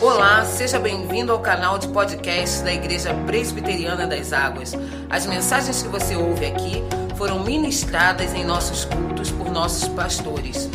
Olá, 0.00 0.44
seja 0.44 0.78
bem-vindo 0.78 1.32
ao 1.32 1.40
canal 1.40 1.76
de 1.76 1.88
podcast 1.88 2.62
da 2.62 2.72
Igreja 2.72 3.12
Presbiteriana 3.26 4.06
das 4.06 4.32
Águas. 4.32 4.72
As 5.10 5.26
mensagens 5.26 5.82
que 5.82 5.88
você 5.88 6.14
ouve 6.14 6.46
aqui 6.46 6.84
foram 7.16 7.42
ministradas 7.42 8.32
em 8.32 8.44
nossos 8.44 8.84
cultos 8.84 9.32
por 9.32 9.50
nossos 9.50 9.88
pastores. 9.88 10.66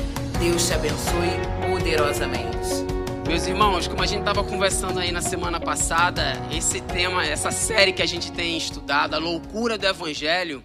Deus 0.41 0.67
te 0.67 0.73
abençoe 0.73 1.29
poderosamente. 1.71 2.54
Meus 3.25 3.47
irmãos, 3.47 3.87
como 3.87 4.04
a 4.04 4.05
gente 4.05 4.19
estava 4.19 4.44
conversando 4.44 4.99
aí 4.99 5.09
na 5.09 5.22
semana 5.22 5.58
passada, 5.58 6.33
esse 6.51 6.81
tema, 6.81 7.26
essa 7.26 7.49
série 7.49 7.94
que 7.94 8.01
a 8.01 8.05
gente 8.05 8.29
tem 8.29 8.58
estudado, 8.58 9.13
a 9.13 9.19
loucura 9.19 9.78
do 9.78 9.87
Evangelho, 9.87 10.62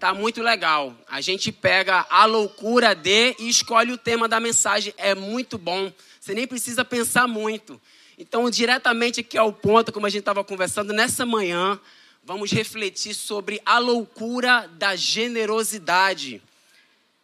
tá 0.00 0.14
muito 0.14 0.42
legal. 0.42 0.94
A 1.10 1.20
gente 1.20 1.52
pega 1.52 2.06
a 2.08 2.24
loucura 2.24 2.94
de 2.94 3.36
e 3.38 3.50
escolhe 3.50 3.92
o 3.92 3.98
tema 3.98 4.26
da 4.26 4.40
mensagem. 4.40 4.94
É 4.96 5.14
muito 5.14 5.58
bom. 5.58 5.92
Você 6.18 6.32
nem 6.32 6.46
precisa 6.46 6.86
pensar 6.86 7.28
muito. 7.28 7.78
Então, 8.20 8.50
diretamente 8.50 9.20
aqui 9.20 9.38
ao 9.38 9.52
ponto, 9.52 9.92
como 9.92 10.04
a 10.04 10.10
gente 10.10 10.22
estava 10.22 10.42
conversando, 10.42 10.92
nessa 10.92 11.24
manhã, 11.24 11.78
vamos 12.24 12.50
refletir 12.50 13.14
sobre 13.14 13.62
a 13.64 13.78
loucura 13.78 14.68
da 14.72 14.96
generosidade. 14.96 16.42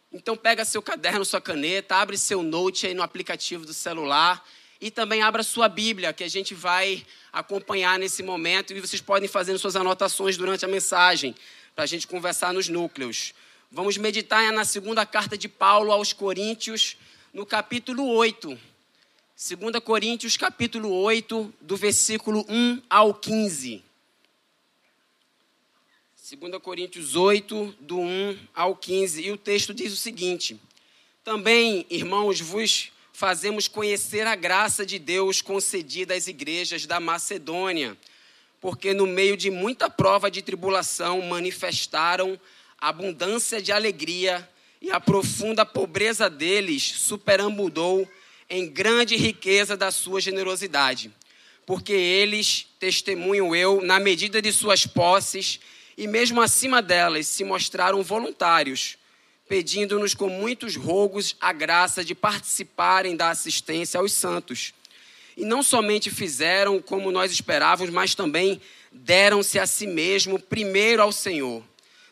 Então, 0.09 0.37
pega 0.37 0.63
seu 0.63 0.81
caderno, 0.81 1.25
sua 1.25 1.41
caneta, 1.41 1.97
abre 1.97 2.17
seu 2.17 2.41
note 2.41 2.87
aí 2.87 2.93
no 2.93 3.03
aplicativo 3.03 3.65
do 3.65 3.73
celular 3.73 4.41
e 4.79 4.89
também 4.89 5.21
abra 5.21 5.43
sua 5.43 5.67
Bíblia, 5.67 6.13
que 6.13 6.23
a 6.23 6.29
gente 6.29 6.53
vai 6.53 7.05
acompanhar 7.33 7.99
nesse 7.99 8.23
momento 8.23 8.71
e 8.71 8.79
vocês 8.79 9.01
podem 9.01 9.27
fazer 9.27 9.57
suas 9.57 9.75
anotações 9.75 10.37
durante 10.37 10.63
a 10.63 10.67
mensagem, 10.69 11.35
para 11.75 11.83
a 11.83 11.87
gente 11.87 12.07
conversar 12.07 12.53
nos 12.53 12.69
núcleos. 12.69 13.33
Vamos 13.69 13.97
meditar 13.97 14.49
na 14.53 14.63
segunda 14.63 15.05
carta 15.05 15.37
de 15.37 15.49
Paulo 15.49 15.91
aos 15.91 16.13
Coríntios, 16.13 16.95
no 17.33 17.45
capítulo 17.45 18.07
8. 18.07 18.74
2 19.37 19.83
Coríntios 19.83 20.37
capítulo 20.37 20.89
8, 20.89 21.53
do 21.59 21.75
versículo 21.75 22.45
1 22.47 22.81
ao 22.89 23.13
15. 23.13 23.83
2 26.39 26.61
Coríntios 26.61 27.17
8, 27.17 27.75
do 27.81 27.99
1 27.99 28.39
ao 28.55 28.77
15. 28.77 29.21
E 29.21 29.31
o 29.33 29.37
texto 29.37 29.73
diz 29.73 29.91
o 29.91 29.97
seguinte: 29.97 30.57
Também, 31.21 31.85
irmãos, 31.89 32.39
vos 32.39 32.93
fazemos 33.11 33.67
conhecer 33.67 34.25
a 34.25 34.37
graça 34.37 34.85
de 34.85 34.97
Deus 34.97 35.41
concedida 35.41 36.13
às 36.13 36.27
igrejas 36.27 36.85
da 36.85 37.01
Macedônia, 37.01 37.97
porque 38.61 38.93
no 38.93 39.05
meio 39.05 39.35
de 39.35 39.51
muita 39.51 39.89
prova 39.89 40.31
de 40.31 40.41
tribulação 40.41 41.21
manifestaram 41.23 42.39
abundância 42.79 43.61
de 43.61 43.73
alegria 43.73 44.49
e 44.81 44.91
a 44.91 44.99
profunda 45.01 45.65
pobreza 45.65 46.29
deles 46.29 46.83
superambudou 46.83 48.09
em 48.49 48.67
grande 48.67 49.15
riqueza 49.15 49.75
da 49.75 49.91
sua 49.91 50.21
generosidade, 50.21 51.11
porque 51.65 51.93
eles, 51.93 52.67
testemunho 52.79 53.55
eu, 53.55 53.81
na 53.81 53.99
medida 53.99 54.41
de 54.41 54.51
suas 54.51 54.85
posses 54.85 55.59
e 55.97 56.07
mesmo 56.07 56.41
acima 56.41 56.81
delas, 56.81 57.27
se 57.27 57.43
mostraram 57.43 58.03
voluntários, 58.03 58.97
pedindo-nos 59.47 60.13
com 60.13 60.29
muitos 60.29 60.75
rogos 60.75 61.35
a 61.39 61.51
graça 61.53 62.03
de 62.03 62.13
participarem 62.13 63.15
da 63.15 63.29
assistência 63.29 63.99
aos 63.99 64.11
santos. 64.11 64.73
E 65.37 65.43
não 65.43 65.63
somente 65.63 66.09
fizeram 66.09 66.81
como 66.81 67.11
nós 67.11 67.31
esperávamos, 67.31 67.93
mas 67.93 68.15
também 68.15 68.61
deram-se 68.91 69.59
a 69.59 69.67
si 69.67 69.87
mesmo 69.87 70.39
primeiro 70.39 71.01
ao 71.01 71.11
Senhor, 71.11 71.63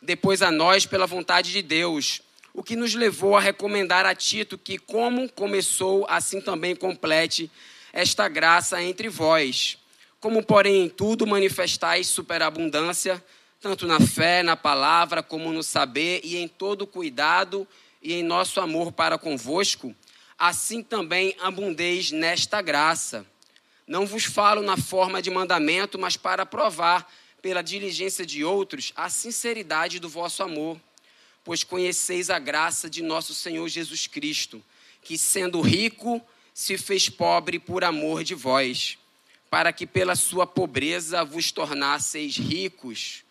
depois 0.02 0.42
a 0.42 0.52
nós 0.52 0.86
pela 0.86 1.08
vontade 1.08 1.52
de 1.52 1.62
Deus 1.62 2.22
o 2.54 2.62
que 2.62 2.76
nos 2.76 2.94
levou 2.94 3.36
a 3.36 3.40
recomendar 3.40 4.06
a 4.06 4.14
Tito 4.14 4.58
que, 4.58 4.78
como 4.78 5.28
começou, 5.30 6.06
assim 6.08 6.40
também 6.40 6.76
complete 6.76 7.50
esta 7.92 8.30
graça 8.30 8.82
entre 8.82 9.10
vós. 9.10 9.78
Como, 10.20 10.44
porém, 10.44 10.84
em 10.84 10.90
tudo 10.90 11.26
manifestais 11.26 12.08
superabundância, 12.08 13.24
tanto 13.60 13.88
na 13.88 14.00
fé, 14.00 14.44
na 14.44 14.56
palavra, 14.56 15.24
como 15.24 15.52
no 15.52 15.64
saber 15.64 16.22
e 16.24 16.38
em 16.38 16.48
todo 16.48 16.86
cuidado 16.86 17.68
e 18.02 18.14
em 18.14 18.22
nosso 18.22 18.62
amor 18.62 18.92
para 18.92 19.18
convosco, 19.18 19.96
assim 20.38 20.84
também 20.84 21.36
abundeis 21.42 22.12
nesta 22.12 22.62
graça. 22.62 23.26
Não 23.88 24.06
vos 24.06 24.26
falo 24.26 24.62
na 24.62 24.78
forma 24.78 25.22
de 25.22 25.32
mandamento, 25.32 25.98
mas 25.98 26.16
para 26.16 26.46
provar, 26.46 27.12
pela 27.42 27.62
diligência 27.62 28.26
de 28.26 28.44
outros, 28.44 28.94
a 28.96 29.10
sinceridade 29.10 30.00
do 30.00 30.08
vosso 30.08 30.44
amor 30.44 30.80
pois 31.44 31.64
conheceis 31.64 32.30
a 32.30 32.40
graça 32.40 32.90
de 32.90 33.02
nosso 33.02 33.34
Senhor 33.34 33.68
Jesus 33.68 34.08
Cristo, 34.08 34.64
que 35.02 35.18
sendo 35.18 35.60
rico, 35.62 36.22
se 36.54 36.78
fez 36.78 37.10
pobre 37.10 37.60
por 37.60 37.84
amor 37.84 38.24
de 38.24 38.36
vós, 38.36 38.98
para 39.50 39.74
que 39.74 39.86
pela 39.86 40.16
sua 40.16 40.48
pobreza 40.48 41.24
vos 41.24 41.52
tornasseis 41.52 42.38
ricos. 42.38 43.24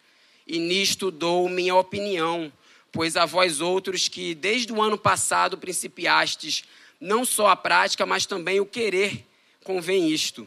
E 0.47 0.59
nisto 0.59 1.11
dou 1.11 1.49
minha 1.49 1.75
opinião, 1.75 2.53
pois 2.91 3.17
a 3.17 3.25
vós 3.25 3.61
outros 3.61 4.09
que 4.09 4.35
desde 4.35 4.73
o 4.73 4.83
ano 4.83 4.99
passado 4.99 5.57
principiastes 5.57 6.65
não 7.01 7.25
só 7.25 7.49
a 7.49 7.57
prática, 7.57 8.07
mas 8.07 8.27
também 8.27 8.61
o 8.61 8.67
querer, 8.67 9.27
convém 9.65 10.09
isto. 10.09 10.47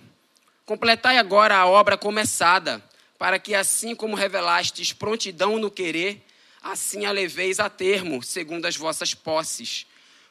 Completai 0.66 1.18
agora 1.18 1.58
a 1.58 1.66
obra 1.66 1.98
começada, 1.98 2.84
para 3.18 3.38
que 3.38 3.54
assim 3.54 3.94
como 3.94 4.16
revelastes 4.16 4.94
prontidão 4.94 5.60
no 5.60 5.70
querer, 5.70 6.25
assim 6.66 7.06
a 7.06 7.12
leveis 7.12 7.60
a 7.60 7.70
termo, 7.70 8.24
segundo 8.24 8.66
as 8.66 8.76
vossas 8.76 9.14
posses. 9.14 9.86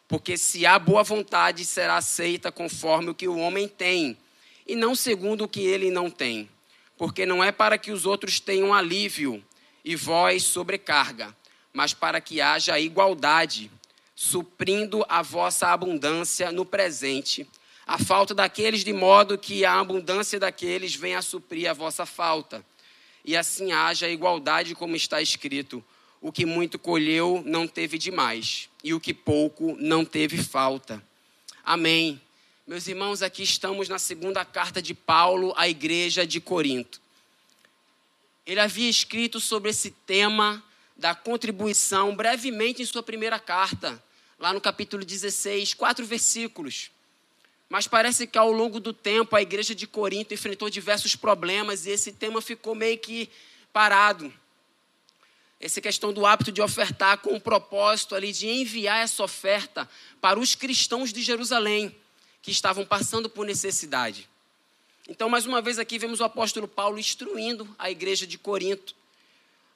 Porque 0.09 0.37
se 0.37 0.67
há 0.67 0.77
boa 0.81 1.05
vontade, 1.05 1.65
será 1.65 1.97
aceita 1.97 2.51
conforme 2.51 3.11
o 3.11 3.15
que 3.15 3.29
o 3.29 3.39
homem 3.39 3.69
tem, 3.69 4.19
e 4.67 4.75
não 4.75 4.97
segundo 4.97 5.45
o 5.45 5.49
que 5.49 5.61
ele 5.61 5.93
não 5.93 6.11
tem. 6.11 6.51
Porque 6.99 7.25
não 7.25 7.43
é 7.43 7.53
para 7.53 7.79
que 7.79 7.93
os 7.93 8.05
outros 8.05 8.41
tenham 8.41 8.75
alívio 8.75 9.45
e 9.85 9.95
vós 9.95 10.43
sobrecarga, 10.43 11.35
mas 11.73 11.95
para 11.95 12.21
que 12.21 12.41
haja 12.41 12.81
igualdade, 12.81 13.71
suprindo 14.17 15.07
a 15.09 15.23
vossa 15.23 15.69
abundância 15.69 16.51
no 16.51 16.65
presente, 16.65 17.49
a 17.87 17.97
falta 17.97 18.35
daqueles, 18.35 18.83
de 18.83 18.93
modo 18.93 19.39
que 19.39 19.65
a 19.65 19.79
abundância 19.79 20.41
daqueles 20.41 20.97
venha 20.97 21.19
a 21.19 21.23
suprir 21.23 21.71
a 21.71 21.73
vossa 21.73 22.05
falta. 22.05 22.65
E 23.25 23.37
assim 23.37 23.73
haja 23.73 24.09
igualdade, 24.09 24.75
como 24.75 24.97
está 24.97 25.23
escrito 25.23 25.85
o 26.25 26.33
que 26.33 26.47
muito 26.47 26.79
colheu 26.79 27.43
não 27.45 27.69
teve 27.69 27.99
demais, 27.99 28.71
e 28.83 28.95
o 28.95 28.99
que 28.99 29.13
pouco 29.13 29.77
não 29.79 30.07
teve 30.07 30.43
falta. 30.43 31.05
Amém. 31.63 32.19
Meus 32.67 32.89
irmãos, 32.89 33.21
aqui 33.21 33.43
estamos 33.43 33.91
na 33.91 33.99
segunda 33.99 34.43
carta 34.43 34.81
de 34.81 34.95
Paulo 34.95 35.53
à 35.55 35.69
igreja 35.69 36.27
de 36.27 36.41
Corinto. 36.41 36.99
Ele 38.47 38.59
havia 38.59 38.89
escrito 38.89 39.39
sobre 39.39 39.69
esse 39.69 39.91
tema 39.91 40.65
da 40.97 41.15
contribuição 41.15 42.17
brevemente 42.17 42.81
em 42.81 42.87
sua 42.87 43.03
primeira 43.03 43.39
carta, 43.39 44.03
lá 44.39 44.51
no 44.55 44.63
capítulo 44.63 45.05
16, 45.05 45.75
quatro 45.75 46.07
versículos. 46.07 46.91
Mas 47.69 47.87
parece 47.87 48.27
que 48.27 48.39
ao 48.39 48.51
longo 48.51 48.81
do 48.81 48.95
tempo 48.95 49.37
a 49.37 49.43
igreja 49.43 49.75
de 49.75 49.87
Corinto 49.87 50.33
enfrentou 50.33 50.71
diversos 50.71 51.15
problemas 51.15 51.85
e 51.85 51.91
esse 51.91 52.13
tema 52.13 52.41
ficou 52.41 52.75
meio 52.75 52.97
que 52.97 53.29
parado 53.75 54.33
essa 55.61 55.81
questão 55.81 56.13
do 56.13 56.27
hábito 56.27 56.53
de 56.53 56.61
ofertar 56.61 57.19
com 57.19 57.35
o 57.35 57.41
propósito 57.41 58.15
ali 58.15 58.33
de 58.33 58.49
enviar 58.49 59.03
essa 59.03 59.23
oferta 59.23 59.89
para 60.21 60.39
os 60.39 60.55
cristãos 60.55 61.13
de 61.13 61.23
Jerusalém 61.23 61.95
que 62.43 62.51
estavam 62.51 62.85
passando 62.85 63.31
por 63.31 63.47
necessidade. 63.47 64.29
Então, 65.09 65.29
mais 65.29 65.47
uma 65.47 65.63
vez 65.63 65.79
aqui 65.79 65.99
vemos 65.99 66.21
o 66.21 66.25
apóstolo 66.25 66.67
Paulo 66.67 66.99
instruindo 66.99 67.69
a 67.79 67.91
igreja 67.91 68.27
de 68.27 68.39
Corinto. 68.39 68.95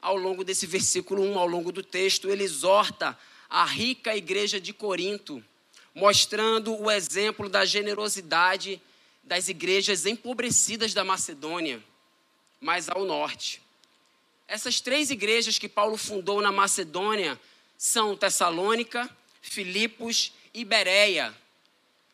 Ao 0.00 0.17
longo 0.17 0.44
desse 0.44 0.67
versículo 0.67 1.22
1, 1.22 1.38
ao 1.38 1.47
longo 1.47 1.72
do 1.72 1.83
texto, 1.83 2.28
ele 2.28 2.44
exorta 2.44 3.19
a 3.49 3.65
rica 3.65 4.17
igreja 4.17 4.61
de 4.61 4.72
Corinto, 4.72 5.43
mostrando 5.94 6.75
o 6.78 6.91
exemplo 6.91 7.49
da 7.49 7.65
generosidade 7.65 8.81
das 9.22 9.49
igrejas 9.49 10.06
empobrecidas 10.06 10.94
da 10.94 11.05
Macedônia, 11.05 11.82
mais 12.61 12.88
ao 12.88 13.05
norte. 13.05 13.62
Essas 14.49 14.81
três 14.81 15.11
igrejas 15.11 15.59
que 15.59 15.69
Paulo 15.69 15.99
fundou 15.99 16.41
na 16.41 16.50
Macedônia 16.50 17.39
são 17.77 18.17
Tessalônica, 18.17 19.09
Filipos 19.43 20.33
e 20.55 20.65
Bereia. 20.65 21.35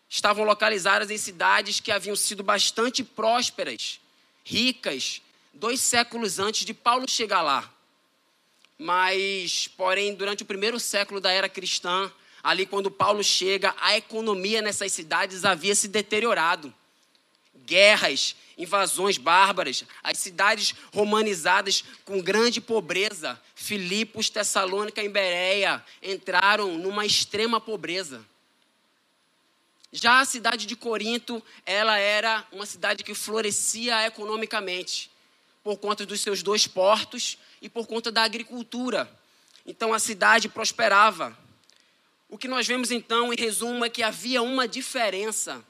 Estavam 0.08 0.44
localizadas 0.44 1.12
em 1.12 1.16
cidades 1.16 1.78
que 1.78 1.92
haviam 1.92 2.16
sido 2.16 2.42
bastante 2.42 3.04
prósperas, 3.04 4.00
ricas, 4.44 5.22
dois 5.52 5.80
séculos 5.80 6.40
antes 6.40 6.64
de 6.66 6.74
Paulo 6.74 7.08
chegar 7.08 7.40
lá. 7.40 7.72
Mas, 8.76 9.68
porém, 9.68 10.12
durante 10.12 10.42
o 10.42 10.46
primeiro 10.46 10.80
século 10.80 11.20
da 11.20 11.30
era 11.30 11.48
cristã, 11.48 12.12
ali 12.42 12.66
quando 12.66 12.90
Paulo 12.90 13.22
chega, 13.22 13.72
a 13.80 13.96
economia 13.96 14.60
nessas 14.60 14.90
cidades 14.90 15.44
havia 15.44 15.76
se 15.76 15.86
deteriorado. 15.86 16.74
Guerras, 17.64 18.34
invasões 18.56 19.18
bárbaras, 19.18 19.84
as 20.02 20.18
cidades 20.18 20.74
romanizadas 20.92 21.84
com 22.04 22.20
grande 22.20 22.60
pobreza, 22.60 23.40
Filipos, 23.54 24.30
Tessalônica 24.30 25.02
e 25.02 25.08
Bereia 25.08 25.84
entraram 26.02 26.78
numa 26.78 27.04
extrema 27.04 27.60
pobreza. 27.60 28.24
Já 29.92 30.20
a 30.20 30.24
cidade 30.24 30.66
de 30.66 30.74
Corinto, 30.74 31.42
ela 31.64 31.96
era 31.96 32.44
uma 32.50 32.66
cidade 32.66 33.04
que 33.04 33.14
florescia 33.14 34.04
economicamente, 34.04 35.10
por 35.62 35.78
conta 35.78 36.04
dos 36.04 36.20
seus 36.20 36.42
dois 36.42 36.66
portos 36.66 37.38
e 37.62 37.68
por 37.68 37.86
conta 37.86 38.10
da 38.10 38.22
agricultura. 38.22 39.10
Então 39.64 39.94
a 39.94 39.98
cidade 39.98 40.48
prosperava. 40.48 41.36
O 42.28 42.36
que 42.36 42.48
nós 42.48 42.66
vemos 42.66 42.90
então, 42.90 43.32
em 43.32 43.36
resumo, 43.36 43.84
é 43.84 43.88
que 43.88 44.02
havia 44.02 44.42
uma 44.42 44.66
diferença 44.66 45.64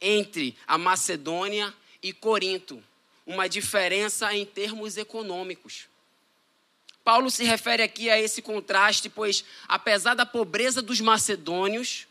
entre 0.00 0.56
a 0.66 0.78
Macedônia 0.78 1.72
e 2.02 2.12
Corinto, 2.12 2.82
uma 3.26 3.48
diferença 3.48 4.32
em 4.34 4.44
termos 4.44 4.96
econômicos. 4.96 5.86
Paulo 7.04 7.30
se 7.30 7.44
refere 7.44 7.82
aqui 7.82 8.10
a 8.10 8.20
esse 8.20 8.42
contraste, 8.42 9.08
pois 9.08 9.44
apesar 9.66 10.14
da 10.14 10.26
pobreza 10.26 10.82
dos 10.82 11.00
macedônios, 11.00 12.06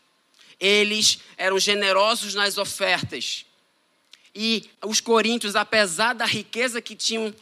eles 0.58 1.20
eram 1.36 1.58
generosos 1.58 2.34
nas 2.34 2.58
ofertas. 2.58 3.46
E 4.34 4.68
os 4.84 5.00
coríntios, 5.00 5.56
apesar 5.56 6.14
da 6.14 6.26
riqueza 6.26 6.82
que 6.82 6.94
tinham, 6.94 7.34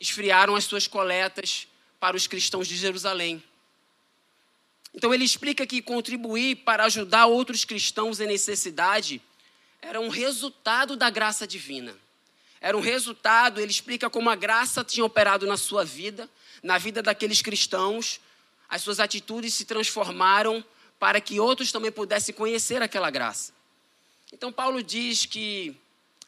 esfriaram 0.00 0.54
as 0.54 0.64
suas 0.64 0.86
coletas 0.86 1.68
para 2.00 2.16
os 2.16 2.26
cristãos 2.26 2.66
de 2.66 2.76
Jerusalém. 2.76 3.42
Então 4.94 5.12
ele 5.12 5.24
explica 5.24 5.66
que 5.66 5.82
contribuir 5.82 6.56
para 6.56 6.84
ajudar 6.84 7.26
outros 7.26 7.64
cristãos 7.64 8.20
em 8.20 8.26
necessidade 8.26 9.20
era 9.86 10.00
um 10.00 10.08
resultado 10.08 10.96
da 10.96 11.08
graça 11.08 11.46
divina. 11.46 11.96
Era 12.60 12.76
um 12.76 12.80
resultado, 12.80 13.60
ele 13.60 13.70
explica 13.70 14.10
como 14.10 14.28
a 14.28 14.34
graça 14.34 14.82
tinha 14.82 15.04
operado 15.04 15.46
na 15.46 15.56
sua 15.56 15.84
vida, 15.84 16.28
na 16.60 16.76
vida 16.76 17.00
daqueles 17.00 17.40
cristãos, 17.40 18.20
as 18.68 18.82
suas 18.82 18.98
atitudes 18.98 19.54
se 19.54 19.64
transformaram 19.64 20.64
para 20.98 21.20
que 21.20 21.38
outros 21.38 21.70
também 21.70 21.92
pudessem 21.92 22.34
conhecer 22.34 22.82
aquela 22.82 23.10
graça. 23.10 23.52
Então, 24.32 24.52
Paulo 24.52 24.82
diz 24.82 25.24
que, 25.24 25.76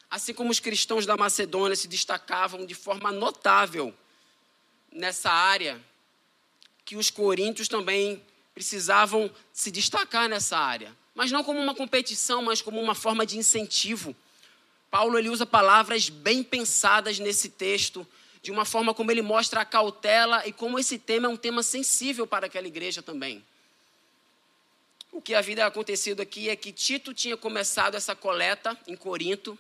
assim 0.08 0.32
como 0.32 0.52
os 0.52 0.60
cristãos 0.60 1.05
da 1.05 1.16
Macedônia 1.16 1.75
se 1.75 1.88
destacavam 1.88 2.64
de 2.64 2.76
forma 2.76 3.10
notável 3.10 3.93
nessa 4.93 5.32
área, 5.32 5.82
que 6.84 6.94
os 6.94 7.10
coríntios 7.10 7.66
também 7.66 8.25
precisavam 8.55 9.28
se 9.52 9.72
destacar 9.72 10.28
nessa 10.28 10.56
área, 10.56 10.96
mas 11.19 11.32
não 11.32 11.43
como 11.43 11.59
uma 11.59 11.75
competição, 11.75 12.43
mas 12.43 12.62
como 12.62 12.81
uma 12.81 12.94
forma 12.94 13.26
de 13.26 13.37
incentivo. 13.37 14.15
Paulo 14.88 15.19
ele 15.19 15.29
usa 15.29 15.44
palavras 15.44 16.09
bem 16.09 16.44
pensadas 16.44 17.19
nesse 17.19 17.49
texto, 17.49 18.06
de 18.41 18.53
uma 18.53 18.65
forma 18.65 18.94
como 18.94 19.11
ele 19.11 19.20
mostra 19.20 19.62
a 19.62 19.65
cautela 19.65 20.47
e 20.47 20.53
como 20.53 20.79
esse 20.79 20.97
tema 20.97 21.26
é 21.26 21.29
um 21.29 21.37
tema 21.37 21.61
sensível 21.65 22.25
para 22.25 22.47
aquela 22.47 22.69
igreja 22.69 23.03
também. 23.03 23.44
O 25.11 25.20
que 25.20 25.35
havia 25.35 25.67
acontecido 25.67 26.20
aqui 26.20 26.49
é 26.49 26.55
que 26.55 26.70
Tito 26.70 27.12
tinha 27.12 27.37
começado 27.37 27.97
essa 27.97 28.15
coleta 28.15 28.79
em 28.87 28.94
Corinto, 28.94 29.59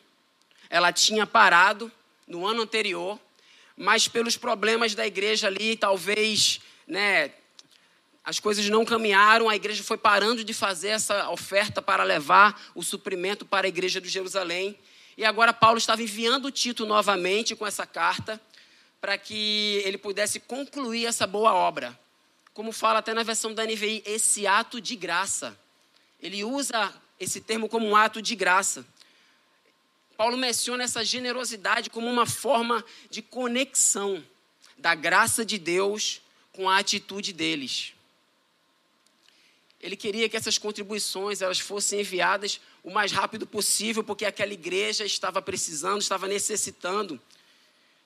ela 0.70 0.92
tinha 0.92 1.26
parado 1.26 1.90
no 2.24 2.46
ano 2.46 2.62
anterior, 2.62 3.18
mas 3.76 4.06
pelos 4.06 4.36
problemas 4.36 4.94
da 4.94 5.04
igreja 5.04 5.48
ali, 5.48 5.76
talvez, 5.76 6.60
né, 6.86 7.32
as 8.28 8.38
coisas 8.38 8.68
não 8.68 8.84
caminharam, 8.84 9.48
a 9.48 9.56
igreja 9.56 9.82
foi 9.82 9.96
parando 9.96 10.44
de 10.44 10.52
fazer 10.52 10.88
essa 10.88 11.30
oferta 11.30 11.80
para 11.80 12.04
levar 12.04 12.60
o 12.74 12.82
suprimento 12.82 13.46
para 13.46 13.66
a 13.66 13.70
igreja 13.70 14.02
de 14.02 14.08
Jerusalém. 14.10 14.78
E 15.16 15.24
agora 15.24 15.50
Paulo 15.50 15.78
estava 15.78 16.02
enviando 16.02 16.50
Tito 16.50 16.84
novamente 16.84 17.56
com 17.56 17.66
essa 17.66 17.86
carta 17.86 18.38
para 19.00 19.16
que 19.16 19.80
ele 19.82 19.96
pudesse 19.96 20.40
concluir 20.40 21.06
essa 21.06 21.26
boa 21.26 21.54
obra 21.54 21.98
como 22.52 22.70
fala 22.70 22.98
até 22.98 23.14
na 23.14 23.22
versão 23.22 23.54
da 23.54 23.64
NVI, 23.64 24.02
esse 24.04 24.46
ato 24.46 24.78
de 24.78 24.94
graça. 24.94 25.58
Ele 26.20 26.44
usa 26.44 26.92
esse 27.18 27.40
termo 27.40 27.66
como 27.66 27.86
um 27.86 27.96
ato 27.96 28.20
de 28.20 28.36
graça. 28.36 28.84
Paulo 30.18 30.36
menciona 30.36 30.84
essa 30.84 31.02
generosidade 31.02 31.88
como 31.88 32.10
uma 32.10 32.26
forma 32.26 32.84
de 33.08 33.22
conexão 33.22 34.22
da 34.76 34.94
graça 34.94 35.46
de 35.46 35.56
Deus 35.56 36.20
com 36.52 36.68
a 36.68 36.76
atitude 36.76 37.32
deles. 37.32 37.94
Ele 39.80 39.96
queria 39.96 40.28
que 40.28 40.36
essas 40.36 40.58
contribuições 40.58 41.40
elas 41.40 41.60
fossem 41.60 42.00
enviadas 42.00 42.60
o 42.82 42.90
mais 42.90 43.12
rápido 43.12 43.46
possível, 43.46 44.02
porque 44.02 44.24
aquela 44.24 44.52
igreja 44.52 45.04
estava 45.04 45.40
precisando, 45.40 46.00
estava 46.00 46.26
necessitando 46.26 47.20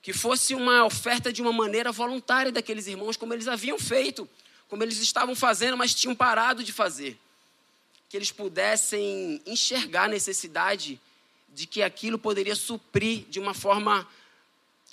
que 0.02 0.12
fosse 0.12 0.54
uma 0.54 0.84
oferta 0.84 1.32
de 1.32 1.40
uma 1.40 1.52
maneira 1.52 1.92
voluntária 1.92 2.50
daqueles 2.50 2.88
irmãos, 2.88 3.16
como 3.16 3.32
eles 3.32 3.46
haviam 3.46 3.78
feito, 3.78 4.28
como 4.68 4.82
eles 4.82 4.98
estavam 4.98 5.34
fazendo, 5.34 5.76
mas 5.76 5.94
tinham 5.94 6.14
parado 6.14 6.64
de 6.64 6.72
fazer. 6.72 7.16
Que 8.08 8.16
eles 8.16 8.32
pudessem 8.32 9.40
enxergar 9.46 10.04
a 10.04 10.08
necessidade 10.08 11.00
de 11.54 11.66
que 11.66 11.82
aquilo 11.82 12.18
poderia 12.18 12.56
suprir 12.56 13.26
de 13.28 13.38
uma 13.38 13.54
forma 13.54 14.06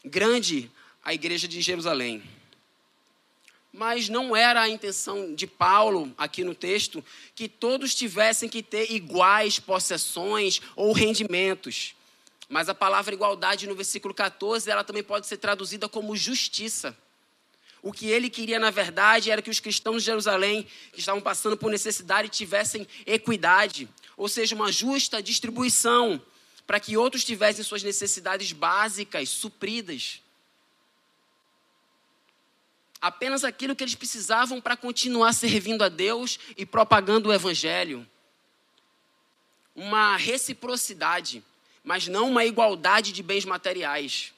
grande 0.05 0.71
a 1.03 1.13
igreja 1.13 1.47
de 1.47 1.59
Jerusalém. 1.59 2.23
Mas 3.71 4.09
não 4.09 4.35
era 4.35 4.61
a 4.61 4.69
intenção 4.69 5.33
de 5.35 5.45
Paulo, 5.45 6.13
aqui 6.17 6.43
no 6.43 6.55
texto, 6.55 7.03
que 7.35 7.47
todos 7.47 7.93
tivessem 7.93 8.49
que 8.49 8.63
ter 8.63 8.91
iguais 8.91 9.59
possessões 9.59 10.59
ou 10.75 10.91
rendimentos. 10.91 11.93
Mas 12.49 12.67
a 12.67 12.73
palavra 12.73 13.13
igualdade 13.13 13.67
no 13.67 13.75
versículo 13.75 14.13
14, 14.13 14.69
ela 14.69 14.83
também 14.83 15.03
pode 15.03 15.27
ser 15.27 15.37
traduzida 15.37 15.87
como 15.87 16.17
justiça. 16.17 16.97
O 17.81 17.93
que 17.93 18.07
ele 18.07 18.29
queria, 18.29 18.59
na 18.59 18.71
verdade, 18.71 19.31
era 19.31 19.41
que 19.41 19.51
os 19.51 19.59
cristãos 19.59 20.01
de 20.01 20.07
Jerusalém, 20.07 20.67
que 20.91 20.99
estavam 20.99 21.21
passando 21.21 21.55
por 21.55 21.71
necessidade, 21.71 22.27
tivessem 22.27 22.87
equidade, 23.05 23.87
ou 24.17 24.27
seja, 24.27 24.55
uma 24.55 24.71
justa 24.71 25.21
distribuição, 25.21 26.21
para 26.67 26.79
que 26.79 26.97
outros 26.97 27.23
tivessem 27.23 27.63
suas 27.63 27.83
necessidades 27.83 28.51
básicas 28.51 29.29
supridas. 29.29 30.21
Apenas 33.01 33.43
aquilo 33.43 33.75
que 33.75 33.83
eles 33.83 33.95
precisavam 33.95 34.59
para 34.59 34.75
continuar 34.75 35.33
servindo 35.33 35.83
a 35.83 35.89
Deus 35.89 36.39
e 36.57 36.65
propagando 36.65 37.29
o 37.29 37.33
Evangelho. 37.33 38.05
Uma 39.75 40.17
reciprocidade 40.17 41.43
mas 41.83 42.07
não 42.07 42.29
uma 42.29 42.45
igualdade 42.45 43.11
de 43.11 43.23
bens 43.23 43.45
materiais. 43.45 44.33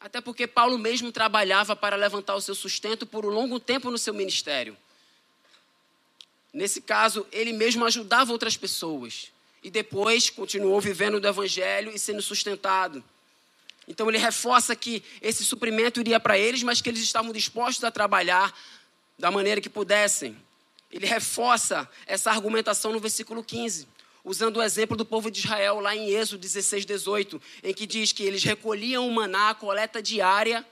Até 0.00 0.20
porque 0.20 0.46
Paulo 0.46 0.78
mesmo 0.78 1.10
trabalhava 1.10 1.74
para 1.74 1.96
levantar 1.96 2.34
o 2.34 2.40
seu 2.40 2.54
sustento 2.54 3.06
por 3.06 3.24
um 3.24 3.30
longo 3.30 3.58
tempo 3.58 3.90
no 3.90 3.98
seu 3.98 4.14
ministério. 4.14 4.76
Nesse 6.52 6.80
caso, 6.80 7.26
ele 7.32 7.52
mesmo 7.52 7.84
ajudava 7.84 8.32
outras 8.32 8.56
pessoas. 8.56 9.30
E 9.62 9.70
depois 9.70 10.30
continuou 10.30 10.80
vivendo 10.80 11.20
do 11.20 11.26
evangelho 11.26 11.90
e 11.94 11.98
sendo 11.98 12.22
sustentado. 12.22 13.02
Então 13.88 14.08
ele 14.08 14.18
reforça 14.18 14.74
que 14.74 15.02
esse 15.22 15.44
suprimento 15.44 16.00
iria 16.00 16.18
para 16.18 16.36
eles, 16.38 16.62
mas 16.62 16.80
que 16.80 16.88
eles 16.88 17.02
estavam 17.02 17.32
dispostos 17.32 17.84
a 17.84 17.90
trabalhar 17.90 18.52
da 19.18 19.30
maneira 19.30 19.60
que 19.60 19.68
pudessem. 19.68 20.36
Ele 20.90 21.06
reforça 21.06 21.88
essa 22.06 22.30
argumentação 22.30 22.92
no 22.92 23.00
versículo 23.00 23.42
15 23.42 23.96
usando 24.26 24.56
o 24.56 24.62
exemplo 24.62 24.96
do 24.96 25.04
povo 25.04 25.30
de 25.30 25.38
Israel 25.38 25.78
lá 25.78 25.94
em 25.94 26.10
Êxodo 26.10 26.40
16, 26.40 26.84
18, 26.84 27.40
em 27.62 27.72
que 27.72 27.86
diz 27.86 28.10
que 28.10 28.24
eles 28.24 28.42
recolhiam 28.42 29.06
o 29.06 29.14
maná, 29.14 29.50
a 29.50 29.54
coleta 29.54 30.02
diária. 30.02 30.66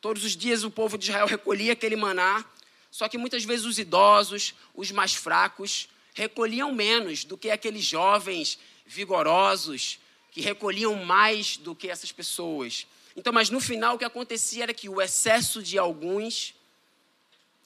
Todos 0.00 0.24
os 0.24 0.36
dias 0.36 0.62
o 0.62 0.70
povo 0.70 0.96
de 0.96 1.06
Israel 1.06 1.26
recolhia 1.26 1.72
aquele 1.72 1.96
maná, 1.96 2.44
só 2.88 3.08
que 3.08 3.18
muitas 3.18 3.42
vezes 3.42 3.66
os 3.66 3.76
idosos, 3.76 4.54
os 4.72 4.92
mais 4.92 5.12
fracos, 5.12 5.88
recolhiam 6.14 6.72
menos 6.72 7.24
do 7.24 7.36
que 7.36 7.50
aqueles 7.50 7.84
jovens 7.84 8.56
vigorosos 8.86 9.98
que 10.30 10.40
recolhiam 10.40 10.94
mais 11.04 11.56
do 11.56 11.74
que 11.74 11.88
essas 11.88 12.12
pessoas. 12.12 12.86
Então, 13.16 13.32
mas 13.32 13.50
no 13.50 13.60
final 13.60 13.96
o 13.96 13.98
que 13.98 14.04
acontecia 14.04 14.62
era 14.62 14.74
que 14.74 14.88
o 14.88 15.00
excesso 15.00 15.62
de 15.62 15.78
alguns 15.78 16.54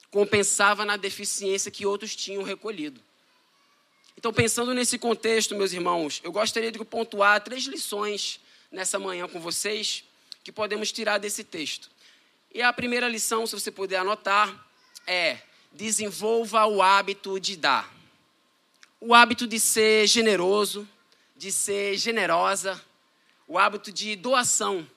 compensava 0.09 0.85
na 0.85 0.97
deficiência 0.97 1.69
que 1.69 1.85
outros 1.85 2.15
tinham 2.15 2.41
recolhido. 2.41 3.01
Então, 4.17 4.31
pensando 4.31 4.73
nesse 4.73 4.97
contexto, 4.97 5.55
meus 5.55 5.73
irmãos, 5.73 6.21
eu 6.23 6.31
gostaria 6.31 6.71
de 6.71 6.83
pontuar 6.85 7.41
três 7.41 7.65
lições 7.65 8.39
nessa 8.71 8.97
manhã 8.97 9.27
com 9.27 9.39
vocês 9.39 10.03
que 10.43 10.51
podemos 10.51 10.91
tirar 10.91 11.17
desse 11.17 11.43
texto. 11.43 11.89
E 12.53 12.61
a 12.61 12.71
primeira 12.71 13.09
lição, 13.09 13.45
se 13.45 13.53
você 13.53 13.69
puder 13.69 13.97
anotar, 13.97 14.67
é: 15.05 15.39
desenvolva 15.71 16.65
o 16.65 16.81
hábito 16.81 17.39
de 17.39 17.57
dar. 17.57 17.93
O 19.01 19.13
hábito 19.13 19.45
de 19.45 19.59
ser 19.59 20.07
generoso, 20.07 20.87
de 21.35 21.51
ser 21.51 21.97
generosa, 21.97 22.81
o 23.47 23.57
hábito 23.57 23.91
de 23.91 24.15
doação. 24.15 24.87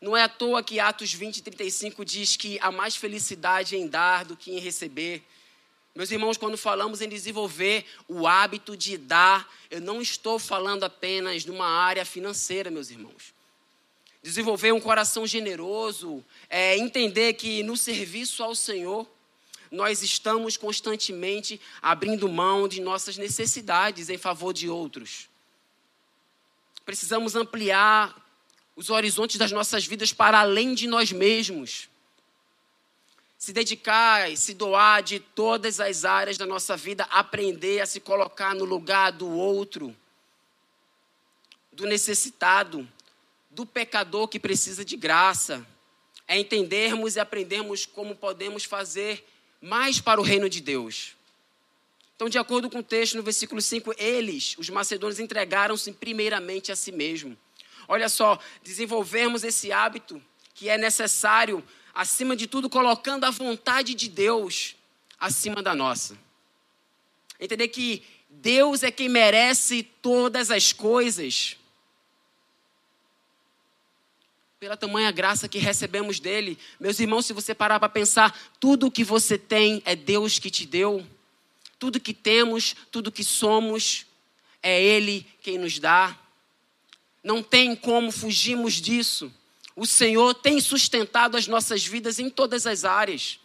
Não 0.00 0.16
é 0.16 0.22
à 0.22 0.28
toa 0.28 0.62
que 0.62 0.78
Atos 0.78 1.12
20, 1.12 1.42
35 1.42 2.04
diz 2.04 2.36
que 2.36 2.58
há 2.60 2.70
mais 2.70 2.94
felicidade 2.94 3.76
em 3.76 3.86
dar 3.86 4.24
do 4.24 4.36
que 4.36 4.52
em 4.52 4.58
receber. 4.58 5.22
Meus 5.94 6.10
irmãos, 6.10 6.36
quando 6.36 6.56
falamos 6.56 7.00
em 7.00 7.08
desenvolver 7.08 7.84
o 8.06 8.26
hábito 8.26 8.76
de 8.76 8.96
dar, 8.96 9.50
eu 9.70 9.80
não 9.80 10.00
estou 10.00 10.38
falando 10.38 10.84
apenas 10.84 11.44
numa 11.44 11.66
área 11.66 12.04
financeira, 12.04 12.70
meus 12.70 12.90
irmãos. 12.90 13.34
Desenvolver 14.22 14.72
um 14.72 14.80
coração 14.80 15.26
generoso, 15.26 16.24
é 16.48 16.76
entender 16.76 17.32
que 17.32 17.62
no 17.62 17.76
serviço 17.76 18.44
ao 18.44 18.54
Senhor, 18.54 19.08
nós 19.70 20.02
estamos 20.02 20.56
constantemente 20.56 21.60
abrindo 21.82 22.28
mão 22.28 22.68
de 22.68 22.80
nossas 22.80 23.16
necessidades 23.16 24.08
em 24.08 24.18
favor 24.18 24.52
de 24.52 24.68
outros. 24.68 25.28
Precisamos 26.88 27.36
ampliar 27.36 28.16
os 28.74 28.88
horizontes 28.88 29.36
das 29.36 29.52
nossas 29.52 29.84
vidas 29.84 30.10
para 30.10 30.40
além 30.40 30.72
de 30.72 30.86
nós 30.86 31.12
mesmos. 31.12 31.86
Se 33.36 33.52
dedicar 33.52 34.32
e 34.32 34.38
se 34.38 34.54
doar 34.54 35.02
de 35.02 35.20
todas 35.20 35.80
as 35.80 36.06
áreas 36.06 36.38
da 36.38 36.46
nossa 36.46 36.78
vida, 36.78 37.04
aprender 37.10 37.82
a 37.82 37.86
se 37.86 38.00
colocar 38.00 38.54
no 38.54 38.64
lugar 38.64 39.12
do 39.12 39.28
outro, 39.28 39.94
do 41.70 41.84
necessitado, 41.84 42.88
do 43.50 43.66
pecador 43.66 44.26
que 44.26 44.40
precisa 44.40 44.82
de 44.82 44.96
graça 44.96 45.66
é 46.26 46.38
entendermos 46.38 47.16
e 47.16 47.20
aprendermos 47.20 47.84
como 47.84 48.16
podemos 48.16 48.64
fazer 48.64 49.28
mais 49.60 50.00
para 50.00 50.18
o 50.18 50.24
reino 50.24 50.48
de 50.48 50.62
Deus. 50.62 51.17
Então, 52.18 52.28
de 52.28 52.36
acordo 52.36 52.68
com 52.68 52.80
o 52.80 52.82
texto 52.82 53.16
no 53.16 53.22
versículo 53.22 53.62
5, 53.62 53.94
eles, 53.96 54.56
os 54.58 54.68
macedônios, 54.68 55.20
entregaram-se 55.20 55.92
primeiramente 55.92 56.72
a 56.72 56.74
si 56.74 56.90
mesmo. 56.90 57.38
Olha 57.86 58.08
só, 58.08 58.40
desenvolvermos 58.60 59.44
esse 59.44 59.70
hábito 59.70 60.20
que 60.52 60.68
é 60.68 60.76
necessário, 60.76 61.62
acima 61.94 62.34
de 62.34 62.48
tudo, 62.48 62.68
colocando 62.68 63.22
a 63.22 63.30
vontade 63.30 63.94
de 63.94 64.08
Deus 64.08 64.74
acima 65.16 65.62
da 65.62 65.76
nossa. 65.76 66.18
Entender 67.38 67.68
que 67.68 68.02
Deus 68.28 68.82
é 68.82 68.90
quem 68.90 69.08
merece 69.08 69.84
todas 70.02 70.50
as 70.50 70.72
coisas 70.72 71.56
pela 74.58 74.76
tamanha 74.76 75.12
graça 75.12 75.48
que 75.48 75.58
recebemos 75.58 76.18
dele. 76.18 76.58
Meus 76.80 76.98
irmãos, 76.98 77.26
se 77.26 77.32
você 77.32 77.54
parar 77.54 77.78
para 77.78 77.88
pensar, 77.88 78.36
tudo 78.58 78.88
o 78.88 78.90
que 78.90 79.04
você 79.04 79.38
tem 79.38 79.80
é 79.84 79.94
Deus 79.94 80.40
que 80.40 80.50
te 80.50 80.66
deu. 80.66 81.06
Tudo 81.78 82.00
que 82.00 82.12
temos, 82.12 82.74
tudo 82.90 83.12
que 83.12 83.22
somos, 83.22 84.06
é 84.62 84.82
Ele 84.82 85.26
quem 85.42 85.58
nos 85.58 85.78
dá. 85.78 86.18
Não 87.22 87.42
tem 87.42 87.76
como 87.76 88.10
fugirmos 88.10 88.74
disso. 88.74 89.32
O 89.76 89.86
Senhor 89.86 90.34
tem 90.34 90.60
sustentado 90.60 91.36
as 91.36 91.46
nossas 91.46 91.86
vidas 91.86 92.18
em 92.18 92.28
todas 92.28 92.66
as 92.66 92.84
áreas. 92.84 93.38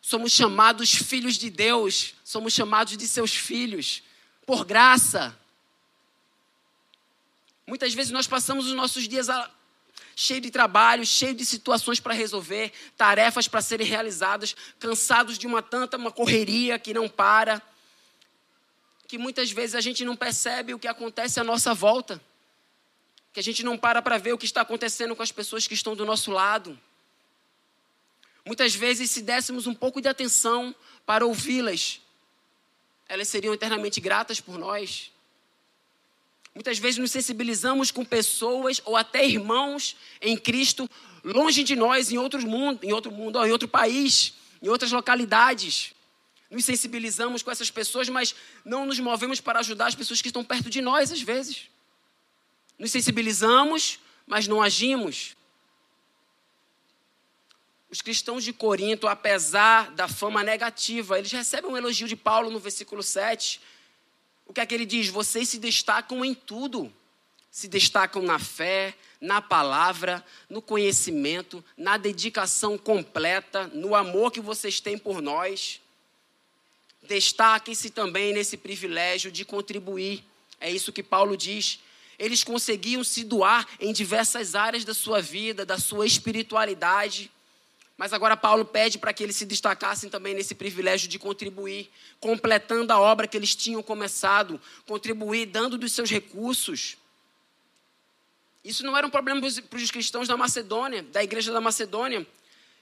Somos 0.00 0.32
chamados 0.32 0.94
filhos 0.94 1.36
de 1.36 1.50
Deus, 1.50 2.14
somos 2.24 2.52
chamados 2.52 2.96
de 2.96 3.08
seus 3.08 3.34
filhos, 3.34 4.02
por 4.46 4.64
graça. 4.64 5.38
Muitas 7.66 7.94
vezes 7.94 8.12
nós 8.12 8.26
passamos 8.26 8.66
os 8.66 8.74
nossos 8.74 9.08
dias. 9.08 9.28
Cheio 10.16 10.40
de 10.40 10.50
trabalho, 10.50 11.04
cheio 11.04 11.34
de 11.34 11.44
situações 11.44 12.00
para 12.00 12.14
resolver, 12.14 12.72
tarefas 12.96 13.48
para 13.48 13.60
serem 13.60 13.86
realizadas, 13.86 14.54
cansados 14.78 15.38
de 15.38 15.46
uma 15.46 15.62
tanta 15.62 15.96
uma 15.96 16.10
correria 16.10 16.78
que 16.78 16.94
não 16.94 17.08
para, 17.08 17.60
que 19.08 19.18
muitas 19.18 19.50
vezes 19.50 19.74
a 19.74 19.80
gente 19.80 20.04
não 20.04 20.16
percebe 20.16 20.74
o 20.74 20.78
que 20.78 20.88
acontece 20.88 21.40
à 21.40 21.44
nossa 21.44 21.74
volta, 21.74 22.20
que 23.32 23.40
a 23.40 23.42
gente 23.42 23.64
não 23.64 23.76
para 23.76 24.00
para 24.00 24.18
ver 24.18 24.32
o 24.32 24.38
que 24.38 24.44
está 24.44 24.60
acontecendo 24.60 25.16
com 25.16 25.22
as 25.22 25.32
pessoas 25.32 25.66
que 25.66 25.74
estão 25.74 25.96
do 25.96 26.04
nosso 26.04 26.30
lado. 26.30 26.78
Muitas 28.44 28.74
vezes, 28.74 29.10
se 29.10 29.22
dessemos 29.22 29.66
um 29.66 29.74
pouco 29.74 30.00
de 30.00 30.08
atenção 30.08 30.74
para 31.06 31.24
ouvi-las, 31.24 32.00
elas 33.08 33.28
seriam 33.28 33.54
eternamente 33.54 34.00
gratas 34.00 34.40
por 34.40 34.58
nós. 34.58 35.10
Muitas 36.54 36.78
vezes 36.78 36.98
nos 36.98 37.10
sensibilizamos 37.10 37.90
com 37.90 38.04
pessoas 38.04 38.80
ou 38.84 38.96
até 38.96 39.26
irmãos 39.26 39.96
em 40.20 40.36
Cristo 40.36 40.88
longe 41.24 41.64
de 41.64 41.74
nós, 41.74 42.12
em 42.12 42.18
outro 42.18 42.40
mundo, 42.46 42.84
em 42.84 42.92
outro 42.92 43.10
mundo, 43.10 43.44
em 43.44 43.50
outro 43.50 43.66
país, 43.66 44.34
em 44.62 44.68
outras 44.68 44.92
localidades. 44.92 45.92
Nos 46.48 46.64
sensibilizamos 46.64 47.42
com 47.42 47.50
essas 47.50 47.72
pessoas, 47.72 48.08
mas 48.08 48.36
não 48.64 48.86
nos 48.86 49.00
movemos 49.00 49.40
para 49.40 49.58
ajudar 49.58 49.88
as 49.88 49.96
pessoas 49.96 50.22
que 50.22 50.28
estão 50.28 50.44
perto 50.44 50.70
de 50.70 50.80
nós 50.80 51.10
às 51.10 51.20
vezes. 51.20 51.68
Nos 52.78 52.92
sensibilizamos, 52.92 53.98
mas 54.24 54.46
não 54.46 54.62
agimos. 54.62 55.36
Os 57.90 58.00
cristãos 58.00 58.44
de 58.44 58.52
Corinto, 58.52 59.08
apesar 59.08 59.90
da 59.90 60.06
fama 60.06 60.44
negativa, 60.44 61.18
eles 61.18 61.32
recebem 61.32 61.70
um 61.70 61.76
elogio 61.76 62.06
de 62.06 62.14
Paulo 62.16 62.48
no 62.48 62.60
versículo 62.60 63.02
7 63.02 63.60
o 64.46 64.52
que 64.52 64.60
é 64.60 64.66
que 64.66 64.74
ele 64.74 64.86
diz? 64.86 65.08
Vocês 65.08 65.48
se 65.48 65.58
destacam 65.58 66.24
em 66.24 66.34
tudo. 66.34 66.92
Se 67.50 67.68
destacam 67.68 68.22
na 68.22 68.38
fé, 68.38 68.94
na 69.20 69.40
palavra, 69.40 70.24
no 70.50 70.60
conhecimento, 70.60 71.64
na 71.76 71.96
dedicação 71.96 72.76
completa, 72.76 73.68
no 73.68 73.94
amor 73.94 74.32
que 74.32 74.40
vocês 74.40 74.80
têm 74.80 74.98
por 74.98 75.22
nós. 75.22 75.80
Destaquem-se 77.02 77.90
também 77.90 78.32
nesse 78.32 78.56
privilégio 78.56 79.30
de 79.30 79.44
contribuir. 79.44 80.24
É 80.60 80.70
isso 80.70 80.92
que 80.92 81.02
Paulo 81.02 81.36
diz. 81.36 81.78
Eles 82.18 82.42
conseguiam 82.42 83.04
se 83.04 83.24
doar 83.24 83.66
em 83.80 83.92
diversas 83.92 84.54
áreas 84.54 84.84
da 84.84 84.94
sua 84.94 85.20
vida, 85.20 85.64
da 85.64 85.78
sua 85.78 86.06
espiritualidade. 86.06 87.30
Mas 87.96 88.12
agora 88.12 88.36
Paulo 88.36 88.64
pede 88.64 88.98
para 88.98 89.12
que 89.12 89.22
eles 89.22 89.36
se 89.36 89.46
destacassem 89.46 90.10
também 90.10 90.34
nesse 90.34 90.54
privilégio 90.54 91.08
de 91.08 91.18
contribuir, 91.18 91.90
completando 92.18 92.92
a 92.92 92.98
obra 92.98 93.28
que 93.28 93.36
eles 93.36 93.54
tinham 93.54 93.82
começado, 93.82 94.60
contribuir 94.84 95.46
dando 95.46 95.78
dos 95.78 95.92
seus 95.92 96.10
recursos. 96.10 96.96
Isso 98.64 98.84
não 98.84 98.96
era 98.96 99.06
um 99.06 99.10
problema 99.10 99.40
para 99.40 99.78
os 99.78 99.90
cristãos 99.90 100.26
da 100.26 100.36
Macedônia, 100.36 101.02
da 101.04 101.22
igreja 101.22 101.52
da 101.52 101.60
Macedônia, 101.60 102.26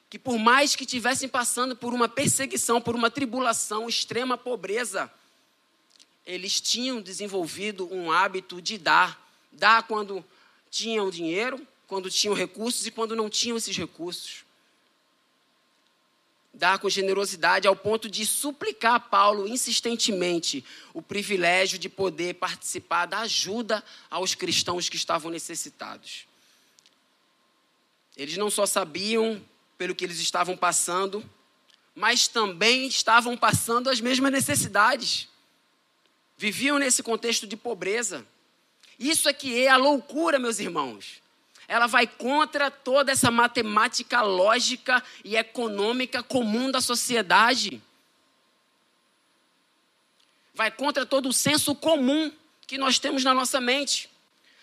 que 0.08 0.18
por 0.18 0.38
mais 0.38 0.74
que 0.74 0.84
estivessem 0.84 1.28
passando 1.28 1.76
por 1.76 1.92
uma 1.92 2.08
perseguição, 2.08 2.80
por 2.80 2.94
uma 2.94 3.10
tribulação, 3.10 3.88
extrema 3.88 4.38
pobreza, 4.38 5.12
eles 6.24 6.60
tinham 6.60 7.02
desenvolvido 7.02 7.92
um 7.92 8.10
hábito 8.10 8.62
de 8.62 8.78
dar. 8.78 9.20
Dar 9.50 9.82
quando 9.82 10.24
tinham 10.70 11.10
dinheiro, 11.10 11.60
quando 11.86 12.08
tinham 12.08 12.34
recursos 12.34 12.86
e 12.86 12.90
quando 12.90 13.14
não 13.14 13.28
tinham 13.28 13.58
esses 13.58 13.76
recursos 13.76 14.44
dar 16.54 16.78
com 16.78 16.88
generosidade 16.88 17.66
ao 17.66 17.74
ponto 17.74 18.08
de 18.08 18.26
suplicar 18.26 18.94
a 18.94 19.00
Paulo 19.00 19.48
insistentemente 19.48 20.64
o 20.92 21.00
privilégio 21.00 21.78
de 21.78 21.88
poder 21.88 22.34
participar 22.34 23.06
da 23.06 23.20
ajuda 23.20 23.82
aos 24.10 24.34
cristãos 24.34 24.88
que 24.88 24.96
estavam 24.96 25.30
necessitados. 25.30 26.26
Eles 28.16 28.36
não 28.36 28.50
só 28.50 28.66
sabiam 28.66 29.42
pelo 29.78 29.94
que 29.94 30.04
eles 30.04 30.20
estavam 30.20 30.56
passando, 30.56 31.24
mas 31.94 32.28
também 32.28 32.86
estavam 32.86 33.36
passando 33.36 33.88
as 33.88 34.00
mesmas 34.00 34.30
necessidades. 34.30 35.28
Viviam 36.36 36.78
nesse 36.78 37.02
contexto 37.02 37.46
de 37.46 37.56
pobreza. 37.56 38.26
Isso 38.98 39.28
é 39.28 39.32
que 39.32 39.62
é 39.62 39.68
a 39.68 39.76
loucura, 39.76 40.38
meus 40.38 40.58
irmãos 40.58 41.21
ela 41.72 41.86
vai 41.86 42.06
contra 42.06 42.70
toda 42.70 43.12
essa 43.12 43.30
matemática 43.30 44.20
lógica 44.20 45.02
e 45.24 45.36
econômica 45.36 46.22
comum 46.22 46.70
da 46.70 46.82
sociedade. 46.82 47.80
Vai 50.52 50.70
contra 50.70 51.06
todo 51.06 51.30
o 51.30 51.32
senso 51.32 51.74
comum 51.74 52.30
que 52.66 52.76
nós 52.76 52.98
temos 52.98 53.24
na 53.24 53.32
nossa 53.32 53.58
mente. 53.58 54.10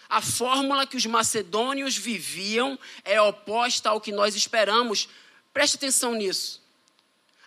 A 0.07 0.21
fórmula 0.21 0.85
que 0.85 0.95
os 0.95 1.07
macedônios 1.07 1.97
viviam 1.97 2.77
é 3.03 3.19
oposta 3.19 3.89
ao 3.89 3.99
que 3.99 4.11
nós 4.11 4.35
esperamos. 4.35 5.09
Preste 5.51 5.77
atenção 5.77 6.13
nisso. 6.13 6.61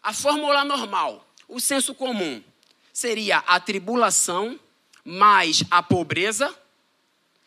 A 0.02 0.12
fórmula 0.12 0.64
normal, 0.64 1.24
o 1.46 1.60
senso 1.60 1.94
comum, 1.94 2.42
seria 2.92 3.38
a 3.46 3.60
tribulação 3.60 4.58
mais 5.04 5.62
a 5.70 5.80
pobreza. 5.84 6.52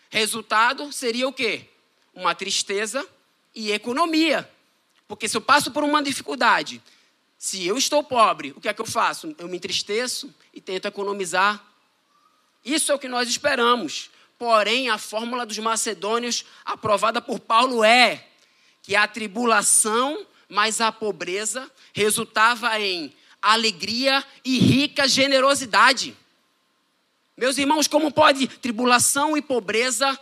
Resultado 0.10 0.94
seria 0.94 1.28
o 1.28 1.34
quê? 1.34 1.75
Uma 2.16 2.34
tristeza 2.34 3.06
e 3.54 3.72
economia. 3.72 4.50
Porque 5.08 5.28
se 5.28 5.38
eu 5.38 5.42
passo 5.42 5.72
por 5.72 5.84
uma 5.84 6.02
dificuldade, 6.02 6.82
se 7.38 7.66
eu 7.66 7.78
estou 7.78 8.04
pobre, 8.04 8.54
o 8.56 8.62
que 8.62 8.68
é 8.68 8.74
que 8.74 8.82
eu 8.82 8.86
faço? 8.86 9.36
Eu 9.38 9.48
me 9.48 9.58
entristeço 9.58 10.34
e 10.54 10.62
tento 10.62 10.88
economizar. 10.88 11.64
Isso 12.64 12.92
é 12.92 12.96
o 12.96 13.00
que 13.00 13.08
nós 13.08 13.30
esperamos. 13.30 14.10
Porém, 14.40 14.90
a 14.90 14.98
fórmula 14.98 15.46
dos 15.46 15.60
macedônios, 15.60 16.46
aprovada 16.64 17.22
por 17.22 17.40
Paulo, 17.40 17.84
é 17.84 18.26
que 18.82 18.96
a 18.96 19.08
tribulação 19.08 20.26
mais 20.50 20.82
a 20.82 20.92
pobreza 20.92 21.70
resultava 21.94 22.80
em 22.80 23.14
alegria 23.42 24.24
e 24.44 24.58
rica 24.58 25.08
generosidade. 25.08 26.16
Meus 27.38 27.58
irmãos, 27.58 27.88
como 27.88 28.12
pode 28.12 28.48
tribulação 28.48 29.38
e 29.38 29.42
pobreza 29.42 30.18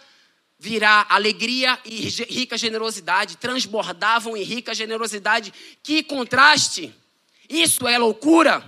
virá 0.64 1.06
alegria 1.10 1.78
e 1.84 2.08
rica 2.08 2.58
generosidade, 2.58 3.36
transbordavam 3.36 4.38
em 4.38 4.44
rica 4.44 4.74
generosidade. 4.74 5.54
Que 5.84 6.02
contraste! 6.02 6.96
Isso 7.50 7.86
é 7.86 7.98
loucura! 7.98 8.64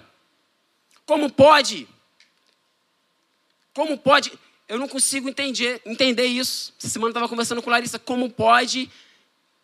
Como 1.06 1.32
pode? 1.32 1.88
Como 3.74 3.98
pode? 3.98 4.38
Eu 4.68 4.78
não 4.78 4.90
consigo 4.90 5.30
entender, 5.30 5.82
entender 5.86 6.26
isso. 6.26 6.74
Essa 6.78 6.90
semana 6.90 7.08
eu 7.08 7.12
estava 7.12 7.30
conversando 7.30 7.62
com 7.62 7.70
Larissa. 7.70 7.98
Como 7.98 8.30
pode 8.30 8.92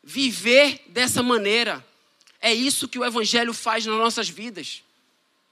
viver 0.01 0.85
dessa 0.87 1.21
maneira? 1.21 1.85
É 2.39 2.53
isso 2.53 2.87
que 2.87 2.97
o 2.97 3.03
Evangelho 3.03 3.53
faz 3.53 3.85
nas 3.85 3.97
nossas 3.97 4.29
vidas. 4.29 4.83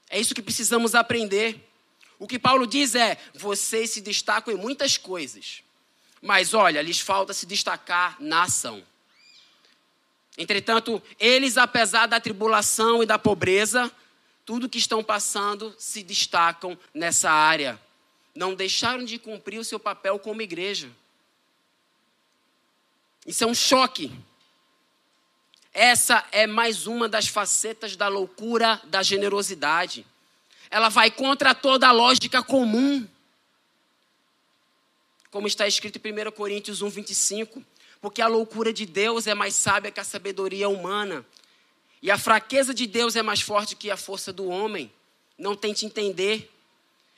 É 0.08 0.18
isso 0.18 0.34
que 0.34 0.40
precisamos 0.40 0.94
aprender. 0.94 1.62
O 2.18 2.26
que 2.26 2.38
Paulo 2.38 2.66
diz 2.66 2.94
é: 2.94 3.18
vocês 3.34 3.90
se 3.90 4.00
destacam 4.00 4.54
em 4.54 4.56
muitas 4.56 4.96
coisas, 4.96 5.62
mas 6.20 6.54
olha, 6.54 6.82
lhes 6.82 7.00
falta 7.00 7.32
se 7.32 7.46
destacar 7.46 8.16
na 8.20 8.42
ação. 8.42 8.82
Entretanto, 10.36 11.02
eles, 11.18 11.56
apesar 11.56 12.06
da 12.06 12.20
tribulação 12.20 13.02
e 13.02 13.06
da 13.06 13.18
pobreza, 13.18 13.90
tudo 14.44 14.68
que 14.68 14.78
estão 14.78 15.02
passando, 15.02 15.74
se 15.78 16.02
destacam 16.02 16.78
nessa 16.94 17.30
área. 17.30 17.80
Não 18.34 18.54
deixaram 18.54 19.04
de 19.04 19.18
cumprir 19.18 19.58
o 19.58 19.64
seu 19.64 19.78
papel 19.78 20.18
como 20.18 20.42
igreja. 20.42 20.90
Isso 23.26 23.44
é 23.44 23.46
um 23.46 23.54
choque. 23.54 24.12
Essa 25.72 26.24
é 26.32 26.46
mais 26.46 26.86
uma 26.86 27.08
das 27.08 27.28
facetas 27.28 27.96
da 27.96 28.08
loucura 28.08 28.80
da 28.84 29.02
generosidade. 29.02 30.06
Ela 30.70 30.88
vai 30.88 31.10
contra 31.10 31.54
toda 31.54 31.88
a 31.88 31.92
lógica 31.92 32.42
comum. 32.42 33.06
Como 35.30 35.46
está 35.46 35.66
escrito 35.66 36.00
em 36.04 36.12
1 36.12 36.32
Coríntios 36.32 36.82
1, 36.82 36.88
25. 36.88 37.64
Porque 38.00 38.22
a 38.22 38.26
loucura 38.26 38.72
de 38.72 38.86
Deus 38.86 39.26
é 39.26 39.34
mais 39.34 39.54
sábia 39.54 39.90
que 39.90 40.00
a 40.00 40.04
sabedoria 40.04 40.68
humana. 40.68 41.24
E 42.02 42.10
a 42.10 42.18
fraqueza 42.18 42.72
de 42.72 42.86
Deus 42.86 43.14
é 43.14 43.22
mais 43.22 43.40
forte 43.40 43.76
que 43.76 43.90
a 43.90 43.96
força 43.96 44.32
do 44.32 44.46
homem. 44.46 44.90
Não 45.38 45.54
tente 45.54 45.84
entender. 45.86 46.50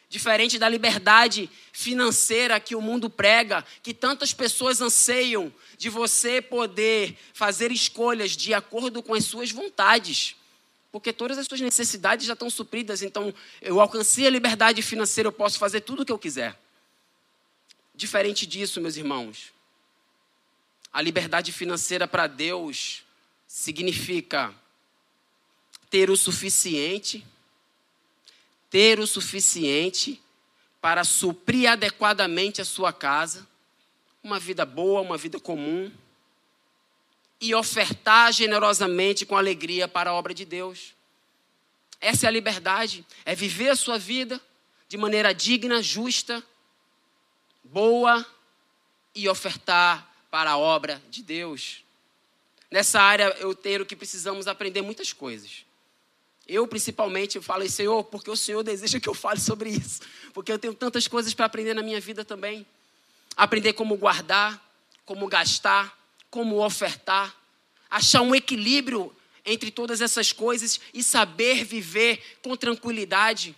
Diferente 0.09 0.59
da 0.59 0.69
liberdade 0.69 1.49
financeira 1.73 2.61
que 2.61 2.77
o 2.77 2.83
mundo 2.83 3.09
prega, 3.09 3.65
que 3.83 3.95
tantas 3.95 4.35
pessoas 4.35 4.83
anseiam 4.83 5.51
de 5.79 5.89
você 5.89 6.43
poder 6.43 7.17
fazer 7.33 7.73
escolhas 7.73 8.33
de 8.33 8.53
acordo 8.53 9.03
com 9.03 9.15
as 9.15 9.25
suas 9.25 9.51
vontades. 9.51 10.37
Porque 10.91 11.15
todas 11.15 11.39
as 11.39 11.47
suas 11.47 11.63
necessidades 11.63 12.27
já 12.27 12.35
estão 12.35 12.51
supridas, 12.51 13.01
então 13.01 13.33
eu 13.63 13.81
alcancei 13.81 14.27
a 14.27 14.31
liberdade 14.31 14.83
financeira, 14.83 15.29
eu 15.29 15.33
posso 15.33 15.59
fazer 15.59 15.81
tudo 15.81 16.03
o 16.03 16.05
que 16.05 16.13
eu 16.13 16.19
quiser. 16.19 16.61
Diferente 17.95 18.47
disso, 18.47 18.81
meus 18.81 18.97
irmãos, 18.97 19.53
a 20.93 21.01
liberdade 21.01 21.53
financeira 21.53 22.09
para 22.09 22.27
Deus 22.27 23.03
significa 23.47 24.55
ter 25.91 26.11
o 26.11 26.17
suficiente 26.17 27.25
ter 28.73 28.99
o 28.99 29.07
suficiente 29.07 30.19
para 30.81 31.05
suprir 31.05 31.71
adequadamente 31.71 32.63
a 32.63 32.65
sua 32.65 32.91
casa, 32.91 33.47
uma 34.25 34.41
vida 34.41 34.65
boa, 34.65 35.03
uma 35.03 35.19
vida 35.19 35.39
comum, 35.39 35.93
e 37.39 37.55
ofertar 37.55 38.33
generosamente 38.33 39.27
com 39.27 39.37
alegria 39.37 39.87
para 39.87 40.09
a 40.09 40.15
obra 40.15 40.33
de 40.33 40.47
Deus. 40.47 40.95
Essa 42.01 42.25
é 42.25 42.29
a 42.29 42.33
liberdade, 42.33 43.05
é 43.27 43.35
viver 43.35 43.69
a 43.69 43.77
sua 43.77 43.99
vida 43.99 44.41
de 44.89 44.97
maneira 44.97 45.35
digna, 45.35 45.83
justa, 45.83 46.43
boa 47.73 48.25
e 49.15 49.27
ofertar 49.31 50.07
para 50.31 50.53
a 50.53 50.59
obra 50.59 51.03
de 51.11 51.23
Deus. 51.23 51.83
Nessa 52.71 53.01
área 53.01 53.35
eu 53.41 53.55
tenho 53.55 53.87
que 53.87 53.97
precisamos 53.97 54.47
aprender 54.47 54.83
muitas 54.83 55.13
coisas. 55.13 55.65
Eu, 56.47 56.67
principalmente, 56.69 57.41
falei, 57.41 57.69
Senhor, 57.69 58.05
porque 58.05 58.31
o 58.31 58.37
Senhor 58.37 58.63
deseja 58.63 59.01
que 59.01 59.09
eu 59.09 59.15
fale 59.15 59.41
sobre 59.41 59.71
isso. 59.71 60.03
Porque 60.35 60.53
eu 60.53 60.59
tenho 60.59 60.75
tantas 60.75 61.09
coisas 61.09 61.33
para 61.33 61.47
aprender 61.47 61.73
na 61.73 61.83
minha 61.83 62.01
vida 62.01 62.25
também. 62.25 62.67
Aprender 63.37 63.73
como 63.73 63.97
guardar, 63.97 64.63
como 65.07 65.27
gastar, 65.27 65.97
como 66.31 66.63
ofertar. 66.63 67.35
Achar 67.89 68.21
um 68.21 68.35
equilíbrio 68.35 69.15
entre 69.47 69.71
todas 69.71 70.01
essas 70.03 70.31
coisas 70.31 70.79
e 70.93 71.03
saber 71.03 71.65
viver 71.65 72.39
com 72.43 72.55
tranquilidade 72.57 73.57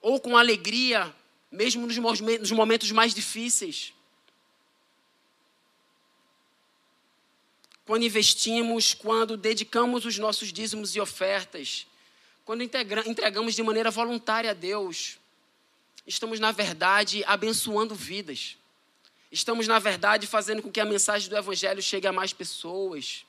ou 0.00 0.20
com 0.20 0.36
alegria, 0.36 1.14
mesmo 1.50 1.86
nos 1.86 2.50
momentos 2.50 2.90
mais 2.90 3.14
difíceis. 3.14 3.92
quando 7.90 8.04
investimos, 8.04 8.94
quando 8.94 9.36
dedicamos 9.36 10.04
os 10.04 10.16
nossos 10.16 10.52
dízimos 10.52 10.94
e 10.94 11.00
ofertas, 11.00 11.88
quando 12.44 12.62
entregamos 12.62 13.56
de 13.56 13.64
maneira 13.64 13.90
voluntária 13.90 14.52
a 14.52 14.54
Deus, 14.54 15.18
estamos, 16.06 16.38
na 16.38 16.52
verdade, 16.52 17.24
abençoando 17.24 17.92
vidas. 17.92 18.56
Estamos, 19.32 19.66
na 19.66 19.80
verdade, 19.80 20.28
fazendo 20.28 20.62
com 20.62 20.70
que 20.70 20.78
a 20.78 20.84
mensagem 20.84 21.28
do 21.28 21.36
Evangelho 21.36 21.82
chegue 21.82 22.06
a 22.06 22.12
mais 22.12 22.32
pessoas. 22.32 23.26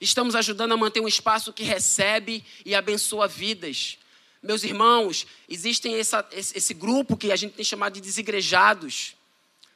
Estamos 0.00 0.34
ajudando 0.34 0.72
a 0.72 0.76
manter 0.76 0.98
um 0.98 1.06
espaço 1.06 1.52
que 1.52 1.62
recebe 1.62 2.44
e 2.64 2.74
abençoa 2.74 3.28
vidas. 3.28 3.98
Meus 4.46 4.62
irmãos, 4.64 5.26
existem 5.48 5.98
essa, 5.98 6.26
esse 6.32 6.72
grupo 6.72 7.16
que 7.16 7.32
a 7.32 7.36
gente 7.36 7.54
tem 7.54 7.64
chamado 7.64 7.94
de 7.94 8.00
desigrejados. 8.00 9.16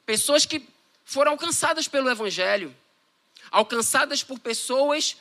Pessoas 0.05 0.45
que 0.45 0.65
foram 1.03 1.33
alcançadas 1.33 1.87
pelo 1.87 2.09
Evangelho 2.09 2.75
alcançadas 3.51 4.23
por 4.23 4.39
pessoas 4.39 5.17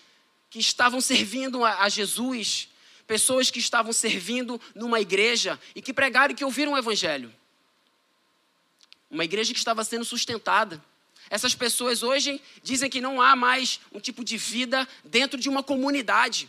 que 0.49 0.61
estavam 0.61 1.01
servindo 1.01 1.65
a, 1.65 1.89
Jesus, 1.89 2.69
pessoas 3.07 3.51
que 3.51 3.59
estavam 3.59 3.93
servindo 3.93 4.61
numa 4.75 5.01
igreja 5.01 5.61
e 5.75 5.83
que 5.83 5.93
pregaram 5.93 6.33
e 6.33 6.37
que 6.37 6.45
ouviram 6.45 6.73
o 6.73 6.79
Evangelho. 6.79 7.35
Uma 9.11 9.25
igreja 9.25 9.53
que 9.53 9.59
estava 9.59 9.83
sendo 9.83 10.05
sustentada. 10.05 10.83
Essas 11.29 11.55
pessoas 11.55 12.03
hoje 12.03 12.41
dizem 12.63 12.89
que 12.89 13.01
não 13.01 13.21
há 13.21 13.35
mais 13.35 13.81
um 13.93 13.99
tipo 13.99 14.25
de 14.25 14.37
vida 14.37 14.89
dentro 15.05 15.39
de 15.39 15.49
uma 15.49 15.63
comunidade. 15.63 16.49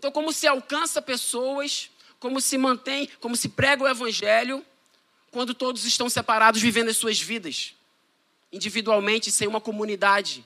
Então, 0.00 0.10
como 0.10 0.32
se 0.32 0.46
alcança 0.46 1.02
pessoas, 1.02 1.90
como 2.18 2.40
se 2.40 2.56
mantém, 2.56 3.06
como 3.20 3.36
se 3.36 3.50
prega 3.50 3.84
o 3.84 3.88
Evangelho, 3.88 4.64
quando 5.30 5.52
todos 5.52 5.84
estão 5.84 6.08
separados 6.08 6.60
vivendo 6.60 6.88
as 6.88 6.96
suas 6.96 7.20
vidas? 7.20 7.74
individualmente, 8.52 9.30
sem 9.30 9.46
uma 9.46 9.60
comunidade. 9.60 10.44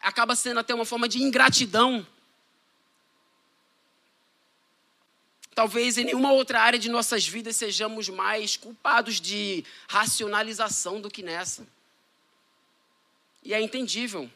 Acaba 0.00 0.34
sendo 0.34 0.60
até 0.60 0.74
uma 0.74 0.84
forma 0.84 1.08
de 1.08 1.22
ingratidão. 1.22 2.06
Talvez 5.54 5.98
em 5.98 6.04
nenhuma 6.04 6.32
outra 6.32 6.60
área 6.60 6.78
de 6.78 6.88
nossas 6.88 7.26
vidas 7.26 7.56
sejamos 7.56 8.08
mais 8.08 8.56
culpados 8.56 9.20
de 9.20 9.64
racionalização 9.88 11.00
do 11.00 11.10
que 11.10 11.22
nessa. 11.22 11.66
E 13.42 13.52
é 13.52 13.60
entendível. 13.60 14.30